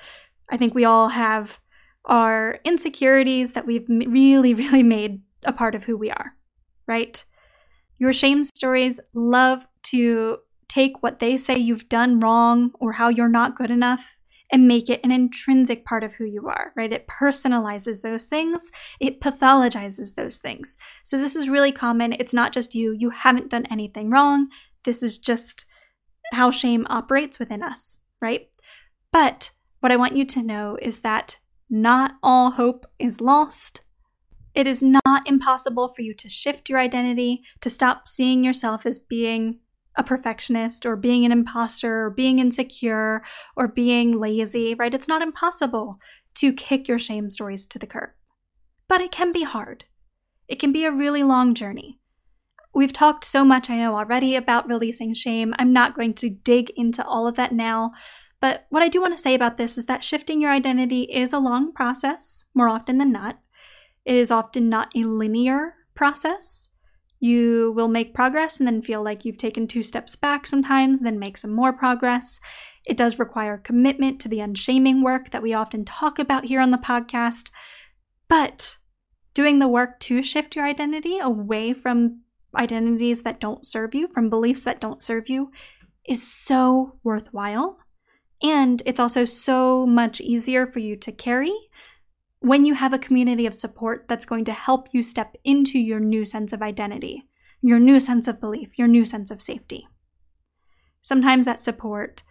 I 0.49 0.57
think 0.57 0.73
we 0.73 0.85
all 0.85 1.09
have 1.09 1.59
our 2.05 2.59
insecurities 2.63 3.53
that 3.53 3.65
we've 3.65 3.85
really, 3.89 4.53
really 4.53 4.83
made 4.83 5.21
a 5.43 5.53
part 5.53 5.75
of 5.75 5.85
who 5.85 5.97
we 5.97 6.11
are, 6.11 6.33
right? 6.87 7.23
Your 7.97 8.13
shame 8.13 8.43
stories 8.43 8.99
love 9.13 9.65
to 9.83 10.39
take 10.67 11.01
what 11.01 11.19
they 11.19 11.37
say 11.37 11.57
you've 11.57 11.87
done 11.89 12.19
wrong 12.19 12.71
or 12.79 12.93
how 12.93 13.09
you're 13.09 13.29
not 13.29 13.55
good 13.55 13.71
enough 13.71 14.17
and 14.51 14.67
make 14.67 14.89
it 14.89 14.99
an 15.03 15.11
intrinsic 15.11 15.85
part 15.85 16.03
of 16.03 16.15
who 16.15 16.25
you 16.25 16.47
are, 16.47 16.71
right? 16.75 16.93
It 16.93 17.07
personalizes 17.07 18.03
those 18.03 18.25
things, 18.25 18.71
it 18.99 19.19
pathologizes 19.19 20.15
those 20.15 20.37
things. 20.37 20.77
So, 21.03 21.17
this 21.17 21.35
is 21.35 21.49
really 21.49 21.71
common. 21.71 22.13
It's 22.13 22.33
not 22.33 22.51
just 22.53 22.75
you, 22.75 22.95
you 22.97 23.09
haven't 23.09 23.49
done 23.49 23.65
anything 23.71 24.09
wrong. 24.09 24.49
This 24.83 25.01
is 25.01 25.17
just 25.17 25.65
how 26.33 26.51
shame 26.51 26.85
operates 26.89 27.39
within 27.39 27.63
us, 27.63 27.99
right? 28.21 28.49
But 29.11 29.51
what 29.85 29.91
I 29.91 29.97
want 29.97 30.17
you 30.17 30.25
to 30.25 30.41
know 30.41 30.79
is 30.81 31.01
that 31.01 31.37
not 31.69 32.15
all 32.23 32.49
hope 32.49 32.87
is 32.97 33.21
lost. 33.21 33.81
It 34.55 34.65
is 34.65 34.81
not 34.81 35.27
impossible 35.27 35.89
for 35.89 36.01
you 36.01 36.15
to 36.15 36.27
shift 36.27 36.69
your 36.69 36.79
identity, 36.79 37.43
to 37.61 37.69
stop 37.69 38.07
seeing 38.07 38.43
yourself 38.43 38.87
as 38.87 38.97
being 38.97 39.59
a 39.95 40.03
perfectionist 40.03 40.87
or 40.87 40.95
being 40.95 41.23
an 41.23 41.31
imposter 41.31 42.05
or 42.05 42.09
being 42.09 42.39
insecure 42.39 43.21
or 43.55 43.67
being 43.67 44.19
lazy, 44.19 44.73
right? 44.73 44.91
It's 44.91 45.07
not 45.07 45.21
impossible 45.21 45.99
to 46.37 46.51
kick 46.51 46.87
your 46.87 46.97
shame 46.97 47.29
stories 47.29 47.67
to 47.67 47.77
the 47.77 47.85
curb. 47.85 48.09
But 48.87 49.01
it 49.01 49.11
can 49.11 49.31
be 49.31 49.43
hard. 49.43 49.85
It 50.47 50.57
can 50.57 50.71
be 50.71 50.85
a 50.85 50.91
really 50.91 51.21
long 51.21 51.53
journey. 51.53 51.99
We've 52.73 52.91
talked 52.91 53.23
so 53.23 53.45
much, 53.45 53.69
I 53.69 53.77
know, 53.77 53.95
already 53.95 54.35
about 54.35 54.67
releasing 54.67 55.13
shame. 55.13 55.53
I'm 55.59 55.71
not 55.71 55.95
going 55.95 56.15
to 56.15 56.29
dig 56.31 56.71
into 56.71 57.05
all 57.05 57.27
of 57.27 57.35
that 57.35 57.51
now, 57.51 57.91
but 58.41 58.65
what 58.69 58.83
I 58.83 58.89
do 58.89 59.01
want 59.01 59.15
to 59.15 59.21
say 59.21 59.33
about 59.33 59.57
this 59.57 59.77
is 59.77 59.85
that 59.85 60.03
shifting 60.03 60.41
your 60.41 60.51
identity 60.51 61.03
is 61.03 61.33
a 61.33 61.39
long 61.39 61.73
process, 61.73 62.45
more 62.53 62.67
often 62.67 62.97
than 62.97 63.11
not. 63.11 63.39
It 64.05 64.15
is 64.15 64.31
often 64.31 64.69
not 64.69 64.91
a 64.95 65.03
linear 65.03 65.75
process. 65.95 66.69
You 67.19 67.73
will 67.75 67.87
make 67.87 68.13
progress 68.13 68.59
and 68.59 68.67
then 68.67 68.81
feel 68.81 69.03
like 69.03 69.25
you've 69.25 69.37
taken 69.37 69.67
two 69.67 69.81
steps 69.81 70.15
back 70.15 70.45
sometimes, 70.45 70.99
then 70.99 71.17
make 71.17 71.37
some 71.37 71.55
more 71.55 71.73
progress. 71.73 72.39
It 72.85 72.97
does 72.97 73.17
require 73.17 73.57
commitment 73.57 74.19
to 74.21 74.29
the 74.29 74.41
unshaming 74.41 75.01
work 75.01 75.31
that 75.31 75.41
we 75.41 75.53
often 75.53 75.85
talk 75.85 76.19
about 76.19 76.45
here 76.45 76.61
on 76.61 76.71
the 76.71 76.77
podcast. 76.77 77.49
But 78.27 78.77
doing 79.33 79.59
the 79.59 79.67
work 79.67 79.99
to 80.01 80.21
shift 80.21 80.55
your 80.55 80.65
identity 80.65 81.17
away 81.17 81.73
from 81.73 82.21
identities 82.55 83.23
that 83.23 83.39
don't 83.39 83.65
serve 83.65 83.95
you, 83.95 84.07
from 84.07 84.29
beliefs 84.29 84.63
that 84.63 84.79
don't 84.79 85.01
serve 85.01 85.29
you, 85.29 85.51
is 86.07 86.25
so 86.25 86.97
worthwhile. 87.03 87.79
And 88.45 88.83
it's 88.85 88.99
also 88.99 89.25
so 89.25 89.87
much 89.87 90.21
easier 90.21 90.67
for 90.67 90.77
you 90.77 90.95
to 90.97 91.11
carry 91.11 91.51
when 92.41 92.63
you 92.63 92.75
have 92.75 92.93
a 92.93 92.99
community 92.99 93.47
of 93.47 93.55
support 93.55 94.05
that's 94.07 94.25
going 94.25 94.45
to 94.45 94.53
help 94.53 94.87
you 94.91 95.01
step 95.01 95.35
into 95.43 95.79
your 95.79 95.99
new 95.99 96.25
sense 96.25 96.53
of 96.53 96.61
identity, 96.61 97.23
your 97.63 97.79
new 97.79 97.99
sense 97.99 98.27
of 98.27 98.39
belief, 98.39 98.77
your 98.77 98.87
new 98.87 99.03
sense 99.03 99.31
of 99.31 99.41
safety. 99.41 99.87
Sometimes 101.01 101.45
that 101.45 101.59
support 101.59 102.21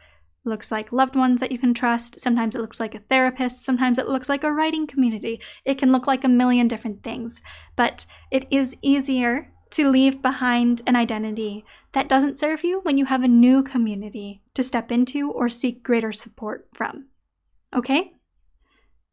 looks 0.45 0.71
like 0.71 0.93
loved 0.93 1.17
ones 1.17 1.41
that 1.41 1.51
you 1.51 1.59
can 1.59 1.75
trust. 1.75 2.21
Sometimes 2.21 2.55
it 2.55 2.61
looks 2.61 2.79
like 2.79 2.95
a 2.95 3.01
therapist. 3.01 3.65
Sometimes 3.65 3.99
it 3.99 4.07
looks 4.07 4.29
like 4.29 4.45
a 4.45 4.53
writing 4.53 4.87
community. 4.87 5.41
It 5.65 5.79
can 5.79 5.91
look 5.91 6.07
like 6.07 6.23
a 6.23 6.29
million 6.29 6.69
different 6.69 7.03
things. 7.03 7.43
But 7.75 8.07
it 8.31 8.47
is 8.53 8.77
easier 8.83 9.53
to 9.71 9.91
leave 9.91 10.23
behind 10.23 10.83
an 10.87 10.95
identity 10.95 11.65
that 11.95 12.09
doesn't 12.09 12.39
serve 12.39 12.65
you 12.65 12.81
when 12.81 12.99
you 12.99 13.07
have 13.07 13.23
a 13.23 13.29
new 13.29 13.63
community 13.63 14.43
to 14.55 14.63
step 14.63 14.93
into 14.93 15.31
or 15.31 15.49
seek 15.49 15.83
greater 15.83 16.13
support 16.13 16.69
from. 16.75 17.07
Okay? 17.75 18.13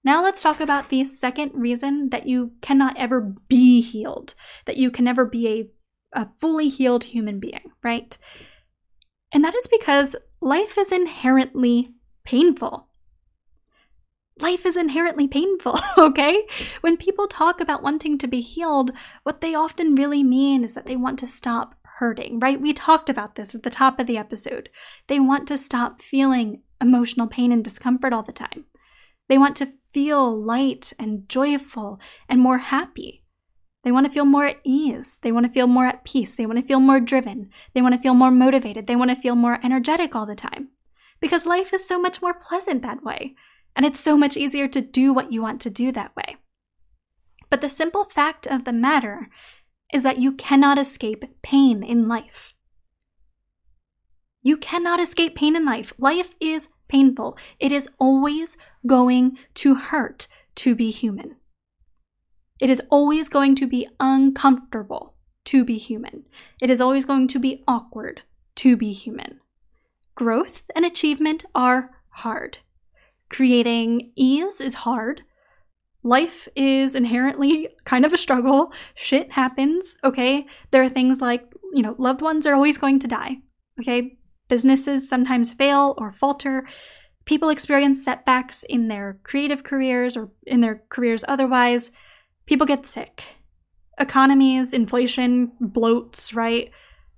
Now 0.04 0.24
let's 0.24 0.42
talk 0.42 0.60
about 0.60 0.90
the 0.90 1.04
second 1.04 1.52
reason 1.54 2.10
that 2.10 2.28
you 2.28 2.54
cannot 2.62 2.98
ever 2.98 3.36
be 3.48 3.82
healed, 3.82 4.34
that 4.66 4.78
you 4.78 4.90
can 4.90 5.06
never 5.06 5.26
be 5.26 5.48
a, 6.14 6.22
a 6.22 6.30
fully 6.40 6.70
healed 6.70 7.06
human 7.06 7.40
being, 7.40 7.72
right? 7.84 8.18
And 9.32 9.44
that 9.44 9.56
is 9.56 9.68
because 9.68 10.16
life 10.42 10.76
is 10.76 10.92
inherently 10.92 11.94
painful. 12.24 12.88
Life 14.40 14.66
is 14.66 14.76
inherently 14.76 15.28
painful, 15.28 15.78
okay? 16.00 16.48
When 16.82 16.98
people 16.98 17.28
talk 17.28 17.62
about 17.62 17.84
wanting 17.84 18.18
to 18.18 18.28
be 18.28 18.42
healed, 18.42 18.90
what 19.22 19.42
they 19.42 19.54
often 19.54 19.94
really 19.94 20.24
mean 20.24 20.64
is 20.64 20.74
that 20.74 20.88
they 20.88 20.96
want 20.96 21.20
to 21.20 21.28
stop 21.28 21.76
hurting, 22.02 22.40
right? 22.40 22.60
We 22.60 22.74
talked 22.74 23.10
about 23.10 23.36
this 23.36 23.54
at 23.54 23.62
the 23.62 23.70
top 23.70 24.00
of 24.00 24.08
the 24.08 24.18
episode. 24.18 24.70
They 25.08 25.20
want 25.20 25.48
to 25.48 25.58
stop 25.58 26.02
feeling 26.02 26.64
emotional 26.82 27.28
pain 27.28 27.52
and 27.52 27.64
discomfort 27.64 28.12
all 28.12 28.24
the 28.24 28.32
time. 28.32 28.66
They 29.30 29.38
want 29.38 29.56
to 29.58 29.68
feel 29.94 30.36
light 30.36 30.94
and 30.98 31.30
joyful 31.30 32.00
and 32.28 32.42
more 32.42 32.58
happy. 32.58 33.24
They 33.84 33.92
want 33.92 34.08
to 34.08 34.12
feel 34.12 34.26
more 34.26 34.48
at 34.48 34.58
ease. 34.64 35.20
They 35.22 35.32
want 35.32 35.46
to 35.46 35.52
feel 35.52 35.68
more 35.68 35.86
at 35.86 36.04
peace. 36.04 36.36
They 36.36 36.48
want 36.48 36.58
to 36.58 36.66
feel 36.66 36.80
more 36.80 37.00
driven. 37.00 37.52
They 37.76 37.84
want 37.84 37.94
to 37.94 38.02
feel 38.02 38.16
more 38.16 38.32
motivated. 38.32 38.88
They 38.88 38.96
want 38.96 39.12
to 39.12 39.16
feel 39.16 39.36
more 39.36 39.60
energetic 39.64 40.16
all 40.16 40.26
the 40.26 40.34
time. 40.34 40.70
Because 41.20 41.46
life 41.46 41.72
is 41.72 41.88
so 41.88 42.02
much 42.02 42.20
more 42.20 42.34
pleasant 42.34 42.82
that 42.82 43.04
way. 43.04 43.36
And 43.76 43.86
it's 43.86 44.00
so 44.00 44.18
much 44.18 44.36
easier 44.36 44.68
to 44.70 44.82
do 44.82 45.14
what 45.14 45.32
you 45.32 45.44
want 45.44 45.62
to 45.62 45.70
do 45.70 45.92
that 45.92 46.16
way. 46.16 46.38
But 47.52 47.62
the 47.62 47.70
simple 47.70 48.06
fact 48.06 48.48
of 48.48 48.66
the 48.66 48.74
matter 48.74 49.30
is 49.94 50.04
that 50.04 50.20
you 50.20 50.32
cannot 50.32 50.78
escape 50.78 51.24
pain 51.42 51.84
in 51.84 52.08
life. 52.08 52.54
You 54.42 54.58
cannot 54.58 55.00
escape 55.00 55.36
pain 55.36 55.56
in 55.56 55.66
life. 55.66 55.94
Life 55.98 56.34
is 56.40 56.70
painful. 56.88 57.38
It 57.60 57.72
is 57.72 57.90
always 58.00 58.58
going 58.86 59.38
to 59.56 59.76
hurt 59.76 60.28
to 60.56 60.76
be 60.76 60.92
human. 60.92 61.36
It 62.60 62.70
is 62.70 62.82
always 62.90 63.30
going 63.30 63.56
to 63.56 63.68
be 63.68 63.88
uncomfortable 64.00 65.16
to 65.46 65.66
be 65.66 65.78
human. 65.78 66.26
It 66.62 66.70
is 66.70 66.82
always 66.82 67.06
going 67.06 67.28
to 67.30 67.40
be 67.40 67.64
awkward 67.68 68.22
to 68.58 68.78
be 68.78 68.94
human. 68.94 69.40
Growth 70.16 70.70
and 70.76 70.86
achievement 70.86 71.46
are 71.56 71.92
hard. 72.10 72.60
Creating 73.30 74.12
ease 74.16 74.62
is 74.62 74.76
hard. 74.76 75.24
Life 76.04 76.48
is 76.56 76.96
inherently 76.96 77.70
kind 77.86 78.06
of 78.06 78.14
a 78.14 78.18
struggle. 78.18 78.74
Shit 78.96 79.34
happens, 79.34 79.98
okay? 80.04 80.46
There 80.72 80.82
are 80.82 80.90
things 80.90 81.22
like, 81.22 81.46
you 81.74 81.84
know, 81.84 81.96
loved 82.00 82.22
ones 82.22 82.46
are 82.46 82.56
always 82.56 82.78
going 82.78 83.00
to 83.00 83.08
die, 83.08 83.38
okay? 83.80 84.18
Businesses 84.48 85.08
sometimes 85.08 85.54
fail 85.54 85.94
or 86.00 86.12
falter. 86.12 86.68
People 87.26 87.50
experience 87.50 88.04
setbacks 88.04 88.64
in 88.64 88.88
their 88.88 89.20
creative 89.24 89.64
careers 89.64 90.18
or 90.18 90.32
in 90.48 90.62
their 90.62 90.84
careers 90.90 91.24
otherwise. 91.28 91.92
People 92.48 92.66
get 92.66 92.88
sick. 92.88 93.24
Economies, 94.00 94.74
inflation 94.74 95.52
bloats, 95.62 96.36
right? 96.36 96.72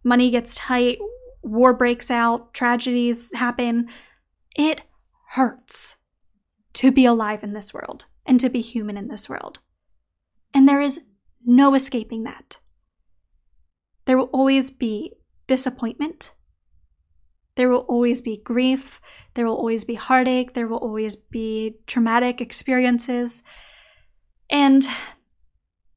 Money 0.04 0.30
gets 0.30 0.56
tight, 0.56 1.00
war 1.42 1.74
breaks 1.74 2.12
out, 2.12 2.54
tragedies 2.54 3.34
happen. 3.34 3.88
It 4.58 4.82
hurts 5.32 5.96
to 6.74 6.92
be 6.92 7.06
alive 7.06 7.44
in 7.44 7.54
this 7.54 7.74
world 7.74 8.06
and 8.25 8.39
to 8.39 8.50
be 8.50 8.62
human 8.62 8.98
in 8.98 9.08
this 9.08 9.27
world. 9.30 9.60
And 10.53 10.68
there 10.68 10.82
is 10.82 11.01
no 11.46 11.74
escaping 11.75 12.24
that. 12.24 12.60
There 14.06 14.18
will 14.18 14.30
always 14.34 14.72
be 14.72 15.13
disappointment, 15.48 16.34
there 17.56 17.70
will 17.70 17.86
always 17.89 18.22
be 18.22 18.38
grief. 18.38 19.00
There 19.36 19.46
will 19.46 19.56
always 19.56 19.86
be 19.86 19.96
heartache. 19.96 20.53
There 20.53 20.68
will 20.68 20.77
always 20.77 21.15
be 21.15 21.75
traumatic 21.86 22.42
experiences. 22.42 23.44
And 24.50 24.88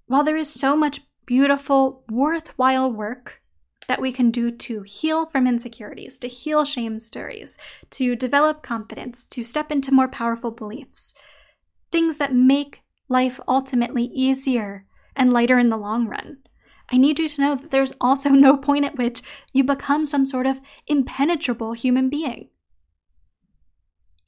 while 0.07 0.25
there 0.25 0.37
is 0.37 0.53
so 0.53 0.77
much 0.77 1.01
beautiful, 1.25 2.05
worthwhile 2.11 2.93
work 2.93 3.41
that 3.89 4.01
we 4.01 4.13
can 4.13 4.31
do 4.31 4.51
to 4.51 4.83
heal 4.83 5.27
from 5.27 5.47
insecurities, 5.47 6.19
to 6.19 6.29
heal 6.29 6.65
shame 6.65 6.99
stories, 6.99 7.57
to 7.91 8.17
develop 8.17 8.63
confidence, 8.63 9.25
to 9.27 9.45
step 9.45 9.71
into 9.71 9.93
more 9.93 10.09
powerful 10.09 10.51
beliefs, 10.51 11.15
things 11.97 12.19
that 12.19 12.35
make 12.35 12.83
life 13.09 13.41
ultimately 13.49 14.05
easier 14.13 14.85
and 15.17 15.33
lighter 15.33 15.59
in 15.59 15.71
the 15.71 15.79
long 15.79 16.07
run. 16.07 16.37
I 16.93 16.99
need 16.99 17.19
you 17.19 17.27
to 17.27 17.41
know 17.41 17.55
that 17.55 17.71
there's 17.71 17.95
also 18.03 18.29
no 18.29 18.59
point 18.59 18.85
at 18.85 18.99
which 18.99 19.23
you 19.55 19.65
become 19.65 20.05
some 20.05 20.27
sort 20.27 20.47
of 20.47 20.61
impenetrable 20.87 21.73
human 21.73 22.11
being. 22.11 22.51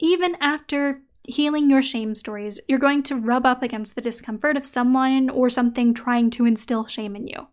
Even 0.01 0.35
after 0.41 1.03
healing 1.25 1.69
your 1.69 1.83
shame 1.83 2.15
stories, 2.15 2.59
you're 2.69 2.79
going 2.79 3.03
to 3.03 3.17
rub 3.17 3.45
up 3.45 3.63
against 3.63 3.97
the 3.97 4.01
discomfort 4.01 4.57
of 4.57 4.65
someone 4.65 5.29
or 5.29 5.51
something 5.51 5.93
trying 5.93 6.31
to 6.31 6.47
instill 6.47 6.87
shame 6.87 7.15
in 7.15 7.27
you. 7.27 7.49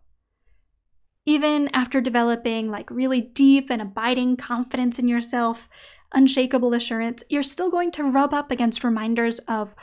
Even 1.26 1.68
after 1.74 2.00
developing 2.00 2.70
like 2.70 2.90
really 2.90 3.20
deep 3.20 3.68
and 3.68 3.82
abiding 3.82 4.38
confidence 4.38 4.98
in 4.98 5.08
yourself, 5.08 5.68
unshakable 6.14 6.72
assurance, 6.72 7.22
you're 7.28 7.42
still 7.42 7.70
going 7.70 7.90
to 7.90 8.10
rub 8.10 8.32
up 8.32 8.50
against 8.50 8.82
reminders 8.82 9.40
of 9.40 9.74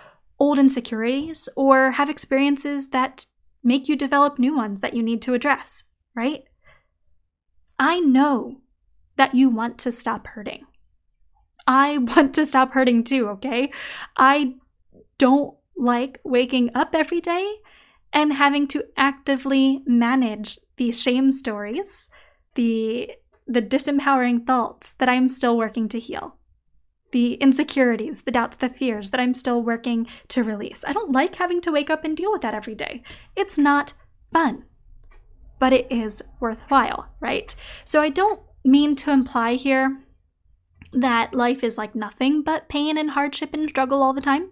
old 0.44 0.60
insecurities 0.60 1.48
or 1.56 1.92
have 1.92 2.10
experiences 2.10 2.90
that 2.90 3.26
make 3.64 3.88
you 3.88 3.96
develop 3.96 4.38
new 4.38 4.54
ones 4.54 4.82
that 4.82 4.94
you 4.94 5.02
need 5.02 5.22
to 5.22 5.34
address, 5.34 5.86
right? 6.14 6.44
I 7.80 8.02
know 8.02 8.60
that 9.16 9.34
you 9.34 9.50
want 9.50 9.78
to 9.80 9.92
stop 9.94 10.28
hurting. 10.28 10.66
I 11.66 11.98
want 12.16 12.36
to 12.36 12.46
stop 12.46 12.74
hurting 12.74 13.06
too, 13.06 13.30
okay? 13.30 13.72
I 14.18 14.56
don't 15.18 15.56
like 15.78 16.20
waking 16.26 16.72
up 16.76 16.90
every 16.94 17.22
day 17.22 17.50
and 18.12 18.34
having 18.34 18.68
to 18.68 18.84
actively 18.98 19.82
manage 19.86 20.60
these 20.76 21.02
shame 21.02 21.32
stories, 21.32 22.10
the 22.56 23.12
the 23.48 23.62
disempowering 23.62 24.46
thoughts 24.46 24.94
that 24.94 25.08
I'm 25.08 25.28
still 25.30 25.58
working 25.58 25.88
to 25.90 26.00
heal 26.00 26.38
the 27.14 27.36
insecurities, 27.36 28.24
the 28.24 28.32
doubts, 28.32 28.58
the 28.58 28.68
fears 28.68 29.12
that 29.12 29.20
I'm 29.20 29.36
still 29.36 29.62
working 29.62 30.08
to 30.30 30.44
release. 30.44 30.84
I 30.86 30.94
don't 30.94 31.14
like 31.14 31.36
having 31.36 31.62
to 31.62 31.72
wake 31.72 31.90
up 31.90 32.04
and 32.04 32.18
deal 32.18 32.32
with 32.32 32.42
that 32.42 32.56
every 32.56 32.76
day. 32.76 33.04
It's 33.36 33.58
not 33.58 33.94
fun, 34.26 34.66
but 35.60 35.72
it 35.72 35.88
is 35.92 36.24
worthwhile, 36.42 37.08
right? 37.22 37.56
So 37.86 38.02
I 38.02 38.10
don't 38.10 38.42
mean 38.66 38.96
to 38.98 39.12
imply 39.12 39.54
here 39.54 40.02
that 40.92 41.34
life 41.34 41.64
is 41.64 41.78
like 41.78 41.96
nothing 41.96 42.42
but 42.42 42.68
pain 42.68 42.98
and 42.98 43.12
hardship 43.12 43.54
and 43.54 43.70
struggle 43.70 44.02
all 44.02 44.14
the 44.14 44.22
time. 44.22 44.50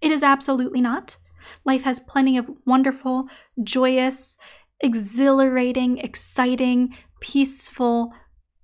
It 0.00 0.10
is 0.10 0.22
absolutely 0.22 0.80
not. 0.80 1.18
Life 1.64 1.82
has 1.82 2.00
plenty 2.00 2.38
of 2.38 2.50
wonderful, 2.64 3.28
joyous, 3.62 4.38
exhilarating, 4.80 5.98
exciting, 5.98 6.96
peaceful 7.20 8.14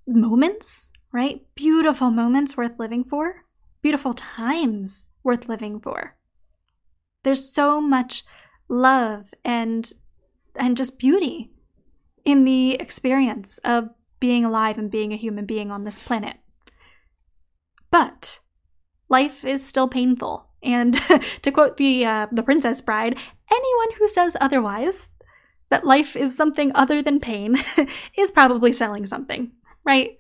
moments 0.07 0.91
right? 1.14 1.42
Beautiful 1.55 2.11
moments 2.11 2.57
worth 2.57 2.79
living 2.79 3.05
for, 3.05 3.44
beautiful 3.81 4.14
times 4.14 5.07
worth 5.22 5.48
living 5.48 5.81
for. 5.81 6.16
There's 7.22 7.48
so 7.50 7.81
much 7.81 8.24
love 8.68 9.33
and 9.44 9.90
and 10.57 10.77
just 10.77 10.98
beauty 10.98 11.53
in 12.24 12.44
the 12.44 12.74
experience 12.74 13.59
of 13.59 13.90
being 14.18 14.44
alive 14.44 14.77
and 14.77 14.90
being 14.90 15.12
a 15.12 15.16
human 15.16 15.46
being 15.46 15.70
on 15.70 15.85
this 15.85 15.98
planet. 15.98 16.37
But 17.90 18.40
life 19.09 19.44
is 19.44 19.66
still 19.66 19.88
painful. 19.88 20.48
And 20.62 20.94
to 21.42 21.53
quote 21.53 21.77
the 21.77 22.05
uh, 22.05 22.27
the 22.33 22.42
Princess 22.42 22.81
Bride, 22.81 23.18
anyone 23.53 23.98
who 23.98 24.09
says 24.09 24.37
otherwise, 24.40 25.11
that 25.70 25.85
life 25.85 26.16
is 26.16 26.37
something 26.37 26.72
other 26.74 27.03
than 27.03 27.20
pain, 27.20 27.57
is 28.18 28.33
probably 28.33 28.72
selling 28.72 29.07
something, 29.07 29.53
right? 29.85 30.16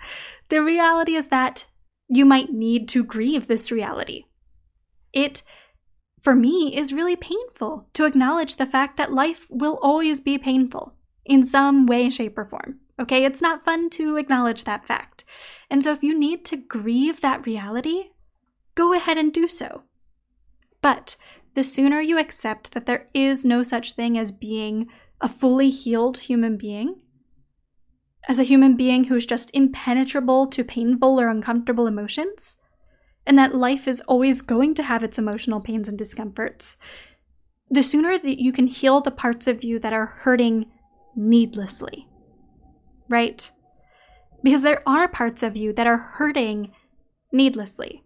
The 0.48 0.62
reality 0.62 1.14
is 1.14 1.28
that 1.28 1.66
you 2.08 2.24
might 2.24 2.52
need 2.52 2.88
to 2.90 3.04
grieve 3.04 3.46
this 3.46 3.72
reality. 3.72 4.24
It, 5.12 5.42
for 6.20 6.34
me, 6.34 6.76
is 6.76 6.92
really 6.92 7.16
painful 7.16 7.88
to 7.94 8.04
acknowledge 8.04 8.56
the 8.56 8.66
fact 8.66 8.96
that 8.96 9.12
life 9.12 9.46
will 9.50 9.78
always 9.82 10.20
be 10.20 10.38
painful 10.38 10.94
in 11.24 11.44
some 11.44 11.86
way, 11.86 12.10
shape, 12.10 12.36
or 12.36 12.44
form. 12.44 12.80
Okay, 13.00 13.24
it's 13.24 13.42
not 13.42 13.64
fun 13.64 13.90
to 13.90 14.16
acknowledge 14.16 14.64
that 14.64 14.86
fact. 14.86 15.24
And 15.70 15.82
so, 15.82 15.92
if 15.92 16.02
you 16.02 16.16
need 16.16 16.44
to 16.46 16.56
grieve 16.56 17.20
that 17.20 17.46
reality, 17.46 18.10
go 18.74 18.92
ahead 18.92 19.18
and 19.18 19.32
do 19.32 19.48
so. 19.48 19.82
But 20.80 21.16
the 21.54 21.64
sooner 21.64 22.00
you 22.00 22.18
accept 22.18 22.72
that 22.72 22.86
there 22.86 23.06
is 23.14 23.44
no 23.44 23.62
such 23.62 23.92
thing 23.92 24.18
as 24.18 24.30
being 24.30 24.88
a 25.20 25.28
fully 25.28 25.70
healed 25.70 26.18
human 26.18 26.56
being, 26.56 27.00
as 28.28 28.38
a 28.38 28.44
human 28.44 28.76
being 28.76 29.04
who 29.04 29.16
is 29.16 29.26
just 29.26 29.50
impenetrable 29.52 30.46
to 30.46 30.64
painful 30.64 31.20
or 31.20 31.28
uncomfortable 31.28 31.86
emotions, 31.86 32.56
and 33.26 33.38
that 33.38 33.54
life 33.54 33.86
is 33.86 34.00
always 34.02 34.42
going 34.42 34.74
to 34.74 34.82
have 34.82 35.02
its 35.02 35.18
emotional 35.18 35.60
pains 35.60 35.88
and 35.88 35.98
discomforts, 35.98 36.76
the 37.70 37.82
sooner 37.82 38.18
that 38.18 38.40
you 38.40 38.52
can 38.52 38.66
heal 38.66 39.00
the 39.00 39.10
parts 39.10 39.46
of 39.46 39.64
you 39.64 39.78
that 39.78 39.92
are 39.92 40.06
hurting 40.06 40.66
needlessly. 41.16 42.08
Right? 43.08 43.50
Because 44.42 44.62
there 44.62 44.82
are 44.86 45.08
parts 45.08 45.42
of 45.42 45.56
you 45.56 45.72
that 45.72 45.86
are 45.86 45.96
hurting 45.96 46.72
needlessly. 47.32 48.04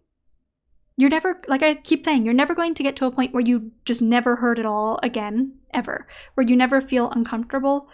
You're 0.96 1.10
never, 1.10 1.40
like 1.46 1.62
I 1.62 1.74
keep 1.74 2.04
saying, 2.04 2.24
you're 2.24 2.34
never 2.34 2.54
going 2.54 2.74
to 2.74 2.82
get 2.82 2.96
to 2.96 3.06
a 3.06 3.10
point 3.12 3.32
where 3.32 3.44
you 3.44 3.70
just 3.84 4.02
never 4.02 4.36
hurt 4.36 4.58
at 4.58 4.66
all 4.66 4.98
again, 5.02 5.58
ever, 5.72 6.08
where 6.34 6.46
you 6.46 6.56
never 6.56 6.80
feel 6.80 7.10
uncomfortable 7.10 7.88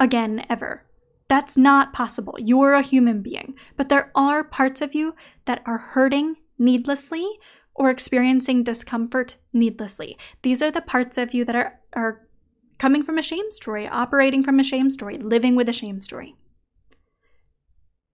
again, 0.00 0.46
ever. 0.48 0.87
That's 1.28 1.56
not 1.56 1.92
possible. 1.92 2.36
You're 2.38 2.74
a 2.74 2.82
human 2.82 3.22
being. 3.22 3.54
But 3.76 3.88
there 3.88 4.10
are 4.14 4.42
parts 4.42 4.80
of 4.80 4.94
you 4.94 5.14
that 5.44 5.62
are 5.66 5.78
hurting 5.78 6.36
needlessly 6.58 7.26
or 7.74 7.90
experiencing 7.90 8.64
discomfort 8.64 9.36
needlessly. 9.52 10.18
These 10.42 10.62
are 10.62 10.70
the 10.70 10.80
parts 10.80 11.16
of 11.18 11.34
you 11.34 11.44
that 11.44 11.54
are, 11.54 11.80
are 11.92 12.26
coming 12.78 13.02
from 13.02 13.18
a 13.18 13.22
shame 13.22 13.50
story, 13.50 13.86
operating 13.86 14.42
from 14.42 14.58
a 14.58 14.64
shame 14.64 14.90
story, 14.90 15.18
living 15.18 15.54
with 15.54 15.68
a 15.68 15.72
shame 15.72 16.00
story. 16.00 16.34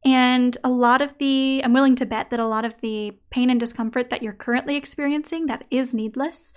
And 0.04 0.58
a 0.62 0.68
lot 0.68 1.00
of 1.00 1.16
the, 1.18 1.62
I'm 1.64 1.72
willing 1.72 1.96
to 1.96 2.04
bet 2.04 2.28
that 2.30 2.40
a 2.40 2.46
lot 2.46 2.66
of 2.66 2.78
the 2.82 3.16
pain 3.30 3.48
and 3.48 3.58
discomfort 3.58 4.10
that 4.10 4.22
you're 4.22 4.34
currently 4.34 4.76
experiencing 4.76 5.46
that 5.46 5.64
is 5.70 5.94
needless 5.94 6.52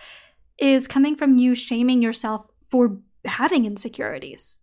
is 0.60 0.88
coming 0.88 1.16
from 1.16 1.38
you 1.38 1.56
shaming 1.56 2.02
yourself 2.02 2.50
for 2.70 2.98
having 3.24 3.66
insecurities, 3.66 4.58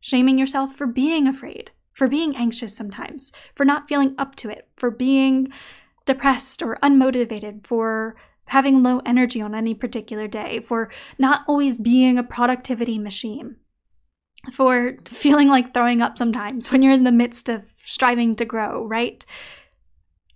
shaming 0.00 0.38
yourself 0.38 0.74
for 0.74 0.86
being 0.86 1.26
afraid, 1.26 1.70
for 1.92 2.08
being 2.08 2.34
anxious 2.36 2.76
sometimes, 2.76 3.32
for 3.54 3.64
not 3.64 3.88
feeling 3.88 4.14
up 4.18 4.34
to 4.36 4.48
it, 4.48 4.68
for 4.76 4.90
being 4.90 5.52
depressed 6.06 6.62
or 6.62 6.78
unmotivated, 6.82 7.66
for 7.66 8.16
having 8.46 8.82
low 8.82 9.00
energy 9.06 9.40
on 9.40 9.54
any 9.54 9.74
particular 9.74 10.26
day, 10.26 10.60
for 10.60 10.90
not 11.18 11.42
always 11.46 11.78
being 11.78 12.18
a 12.18 12.22
productivity 12.22 12.98
machine, 12.98 13.56
for 14.52 14.96
feeling 15.06 15.48
like 15.48 15.72
throwing 15.72 16.00
up 16.00 16.18
sometimes 16.18 16.72
when 16.72 16.82
you're 16.82 16.92
in 16.92 17.04
the 17.04 17.12
midst 17.12 17.48
of 17.48 17.62
striving 17.84 18.34
to 18.34 18.44
grow, 18.44 18.84
right? 18.86 19.24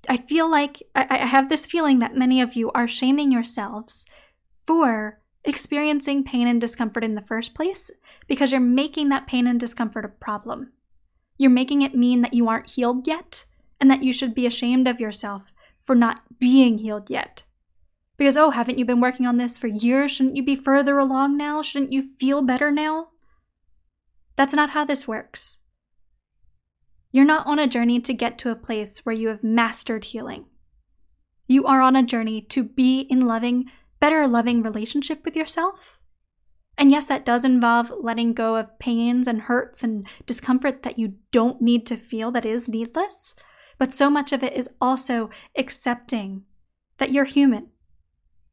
I 0.09 0.19
feel 0.19 0.51
like 0.51 0.83
I, 0.95 1.07
I 1.11 1.17
have 1.27 1.49
this 1.49 1.67
feeling 1.67 1.99
that 2.01 2.15
many 2.15 2.41
of 2.41 2.55
you 2.55 2.71
are 2.73 2.87
shaming 2.87 3.33
yourselves 3.33 4.07
for 4.53 5.21
experiencing 5.45 6.25
pain 6.25 6.47
and 6.47 6.61
discomfort 6.61 7.05
in 7.05 7.15
the 7.15 7.23
first 7.23 7.55
place 7.55 7.91
because 8.27 8.53
you're 8.53 8.61
making 8.61 9.09
that 9.09 9.27
pain 9.27 9.47
and 9.47 9.59
discomfort 9.59 10.05
a 10.05 10.09
problem. 10.09 10.73
You're 11.37 11.51
making 11.51 11.83
it 11.83 11.95
mean 11.95 12.23
that 12.23 12.35
you 12.35 12.49
aren't 12.49 12.71
healed 12.71 13.07
yet 13.07 13.45
and 13.81 13.91
that 13.91 14.03
you 14.03 14.13
should 14.13 14.35
be 14.35 14.47
ashamed 14.47 14.89
of 14.89 15.01
yourself 15.01 15.43
for 15.79 15.95
not 15.95 16.23
being 16.39 16.79
healed 16.79 17.11
yet. 17.11 17.45
Because, 18.17 18.37
oh, 18.37 18.51
haven't 18.51 18.79
you 18.79 18.85
been 18.85 19.01
working 19.01 19.27
on 19.27 19.39
this 19.39 19.59
for 19.59 19.67
years? 19.67 20.13
Shouldn't 20.13 20.37
you 20.37 20.45
be 20.45 20.57
further 20.57 20.99
along 20.99 21.37
now? 21.37 21.63
Shouldn't 21.63 21.93
you 21.93 22.03
feel 22.03 22.43
better 22.43 22.71
now? 22.71 23.09
That's 24.37 24.55
not 24.55 24.71
how 24.71 24.85
this 24.85 25.09
works. 25.09 25.59
You're 27.11 27.25
not 27.25 27.47
on 27.47 27.59
a 27.59 27.67
journey 27.67 28.01
to 28.01 28.15
get 28.15 28.39
to 28.39 28.51
a 28.51 28.57
place 28.57 29.01
where 29.05 29.15
you 29.15 29.29
have 29.29 29.45
mastered 29.45 30.07
healing. 30.07 30.47
You 31.47 31.67
are 31.67 31.81
on 31.81 31.97
a 31.97 32.03
journey 32.03 32.41
to 32.41 32.65
be 32.65 33.01
in 33.03 33.27
loving, 33.27 33.67
better 34.01 34.27
loving 34.27 34.63
relationship 34.63 35.25
with 35.25 35.37
yourself. 35.37 35.99
And 36.77 36.91
yes, 36.91 37.07
that 37.07 37.25
does 37.25 37.45
involve 37.45 37.93
letting 38.01 38.33
go 38.33 38.57
of 38.57 38.79
pains 38.79 39.29
and 39.29 39.43
hurts 39.43 39.85
and 39.85 40.07
discomfort 40.27 40.83
that 40.83 40.99
you 40.99 41.15
don't 41.31 41.63
need 41.63 41.87
to 41.87 41.97
feel 41.97 42.31
that 42.33 42.45
is 42.45 42.69
needless. 42.69 43.35
But 43.79 43.95
so 43.95 44.11
much 44.11 44.33
of 44.33 44.43
it 44.43 44.55
is 44.55 44.69
also 44.81 45.31
accepting 45.57 46.45
that 46.99 47.13
you're 47.13 47.25
human. 47.25 47.69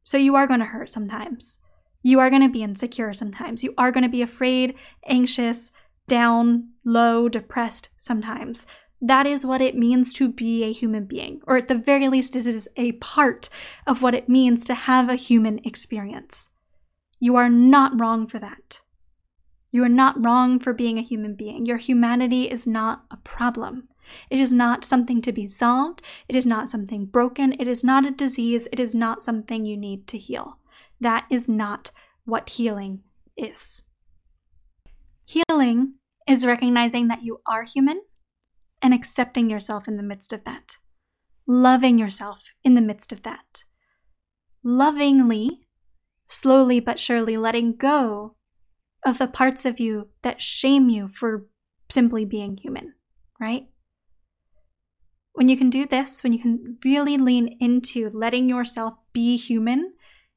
So 0.04 0.18
you 0.18 0.34
are 0.34 0.46
going 0.46 0.60
to 0.60 0.66
hurt 0.66 0.90
sometimes. 0.90 1.60
You 2.02 2.18
are 2.18 2.30
going 2.30 2.42
to 2.42 2.48
be 2.48 2.62
insecure 2.62 3.12
sometimes. 3.12 3.62
You 3.62 3.74
are 3.78 3.92
going 3.92 4.02
to 4.02 4.08
be 4.08 4.22
afraid, 4.22 4.74
anxious, 5.06 5.70
down, 6.08 6.70
low, 6.84 7.28
depressed 7.28 7.88
sometimes. 7.96 8.66
That 9.00 9.26
is 9.26 9.46
what 9.46 9.60
it 9.60 9.76
means 9.76 10.12
to 10.14 10.28
be 10.28 10.64
a 10.64 10.72
human 10.72 11.06
being, 11.06 11.40
or 11.46 11.56
at 11.56 11.68
the 11.68 11.76
very 11.76 12.08
least, 12.08 12.36
it 12.36 12.46
is 12.46 12.68
a 12.76 12.92
part 12.92 13.48
of 13.86 14.02
what 14.02 14.14
it 14.14 14.28
means 14.28 14.64
to 14.64 14.74
have 14.74 15.08
a 15.08 15.16
human 15.16 15.60
experience. 15.64 16.50
You 17.22 17.36
are 17.36 17.48
not 17.48 18.00
wrong 18.00 18.26
for 18.26 18.40
that. 18.40 18.80
You 19.70 19.84
are 19.84 19.88
not 19.88 20.22
wrong 20.24 20.58
for 20.58 20.72
being 20.72 20.98
a 20.98 21.02
human 21.02 21.36
being. 21.36 21.66
Your 21.66 21.76
humanity 21.76 22.50
is 22.50 22.66
not 22.66 23.04
a 23.12 23.16
problem. 23.16 23.86
It 24.28 24.40
is 24.40 24.52
not 24.52 24.84
something 24.84 25.22
to 25.22 25.30
be 25.30 25.46
solved. 25.46 26.02
It 26.26 26.34
is 26.34 26.46
not 26.46 26.68
something 26.68 27.06
broken. 27.06 27.52
It 27.60 27.68
is 27.68 27.84
not 27.84 28.04
a 28.04 28.10
disease. 28.10 28.66
It 28.72 28.80
is 28.80 28.92
not 28.92 29.22
something 29.22 29.64
you 29.64 29.76
need 29.76 30.08
to 30.08 30.18
heal. 30.18 30.58
That 31.00 31.26
is 31.30 31.48
not 31.48 31.92
what 32.24 32.48
healing 32.48 33.04
is. 33.36 33.82
Healing 35.24 35.94
is 36.26 36.44
recognizing 36.44 37.06
that 37.06 37.22
you 37.22 37.38
are 37.46 37.62
human 37.62 38.02
and 38.82 38.92
accepting 38.92 39.48
yourself 39.48 39.86
in 39.86 39.96
the 39.96 40.02
midst 40.02 40.32
of 40.32 40.42
that, 40.42 40.78
loving 41.46 41.98
yourself 41.98 42.52
in 42.64 42.74
the 42.74 42.80
midst 42.80 43.12
of 43.12 43.22
that, 43.22 43.62
lovingly, 44.64 45.61
slowly 46.32 46.80
but 46.80 46.98
surely 46.98 47.36
letting 47.36 47.76
go 47.76 48.36
of 49.04 49.18
the 49.18 49.26
parts 49.26 49.64
of 49.64 49.78
you 49.78 50.08
that 50.22 50.40
shame 50.40 50.88
you 50.88 51.08
for 51.08 51.46
simply 51.90 52.24
being 52.24 52.56
human, 52.56 52.94
right? 53.40 53.66
When 55.34 55.48
you 55.48 55.56
can 55.56 55.70
do 55.70 55.86
this, 55.86 56.22
when 56.22 56.32
you 56.32 56.38
can 56.38 56.78
really 56.84 57.18
lean 57.18 57.56
into 57.60 58.10
letting 58.14 58.48
yourself 58.48 58.94
be 59.12 59.36
human 59.36 59.94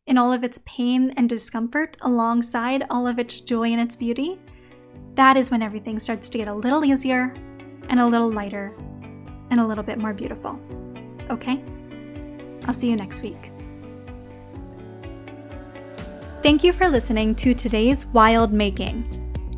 in 0.08 0.18
all 0.18 0.32
of 0.32 0.44
its 0.44 0.60
pain 0.66 1.14
and 1.18 1.28
discomfort 1.30 1.98
alongside 2.02 2.86
all 2.90 3.08
of 3.08 3.20
its 3.20 3.40
joy 3.40 3.72
and 3.72 3.82
its 3.82 3.96
beauty, 3.96 4.40
that 5.16 5.38
is 5.38 5.52
when 5.52 5.62
everything 5.62 6.00
starts 6.00 6.30
to 6.30 6.38
get 6.38 6.48
a 6.48 6.54
little 6.54 6.84
easier 6.84 7.34
and 7.90 8.00
a 8.00 8.06
little 8.06 8.32
lighter 8.32 8.76
and 9.52 9.60
a 9.60 9.66
little 9.66 9.84
bit 9.84 9.98
more 9.98 10.14
beautiful. 10.14 10.60
Okay? 11.30 11.64
I'll 12.66 12.74
see 12.74 12.90
you 12.90 12.96
next 12.96 13.22
week. 13.22 13.55
Thank 16.46 16.64
you 16.64 16.72
for 16.74 16.88
listening 16.88 17.34
to 17.38 17.56
today's 17.56 18.06
Wild 18.06 18.54
Making. 18.54 19.04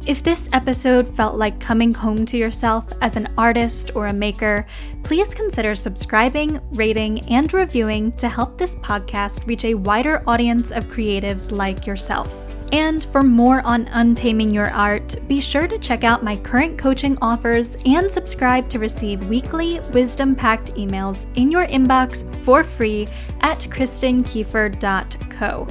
If 0.08 0.23
this 0.23 0.47
episode 0.54 1.06
felt 1.06 1.36
like 1.36 1.60
coming 1.60 1.93
home 1.93 2.26
to 2.28 2.38
yourself 2.38 2.88
as 3.02 3.17
an 3.17 3.28
artist 3.38 3.91
or 3.93 4.08
a 4.08 4.13
maker, 4.13 4.65
please 5.04 5.34
consider 5.34 5.76
subscribing, 5.76 6.62
rating, 6.76 7.30
and 7.30 7.54
reviewing 7.54 8.13
to 8.13 8.30
help 8.30 8.58
this 8.58 8.78
podcast 8.78 9.47
reach 9.47 9.65
a 9.65 9.73
wider 9.73 10.23
audience 10.28 10.71
of 10.71 10.88
creatives 10.88 11.52
like 11.52 11.86
yourself. 11.86 12.34
And 12.71 13.04
for 13.04 13.21
more 13.21 13.62
on 13.65 13.89
untaming 13.89 14.54
your 14.54 14.71
art, 14.71 15.13
be 15.28 15.41
sure 15.41 15.67
to 15.67 15.78
check 15.78 16.06
out 16.06 16.23
my 16.23 16.38
current 16.38 16.78
coaching 16.78 17.17
offers 17.21 17.76
and 17.86 18.10
subscribe 18.10 18.69
to 18.69 18.80
receive 18.80 19.28
weekly 19.28 19.82
wisdom 19.91 20.38
packed 20.38 20.73
emails 20.76 21.26
in 21.36 21.52
your 21.52 21.65
inbox 21.65 22.34
for 22.45 22.63
free 22.63 23.10
at 23.41 23.60
kristenkieffer.co. 23.60 25.67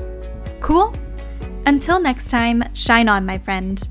Cool? 0.61 0.95
Until 1.67 2.01
next 2.01 2.29
time, 2.29 2.63
shine 2.75 3.09
on, 3.09 3.27
my 3.27 3.39
friend. 3.39 3.89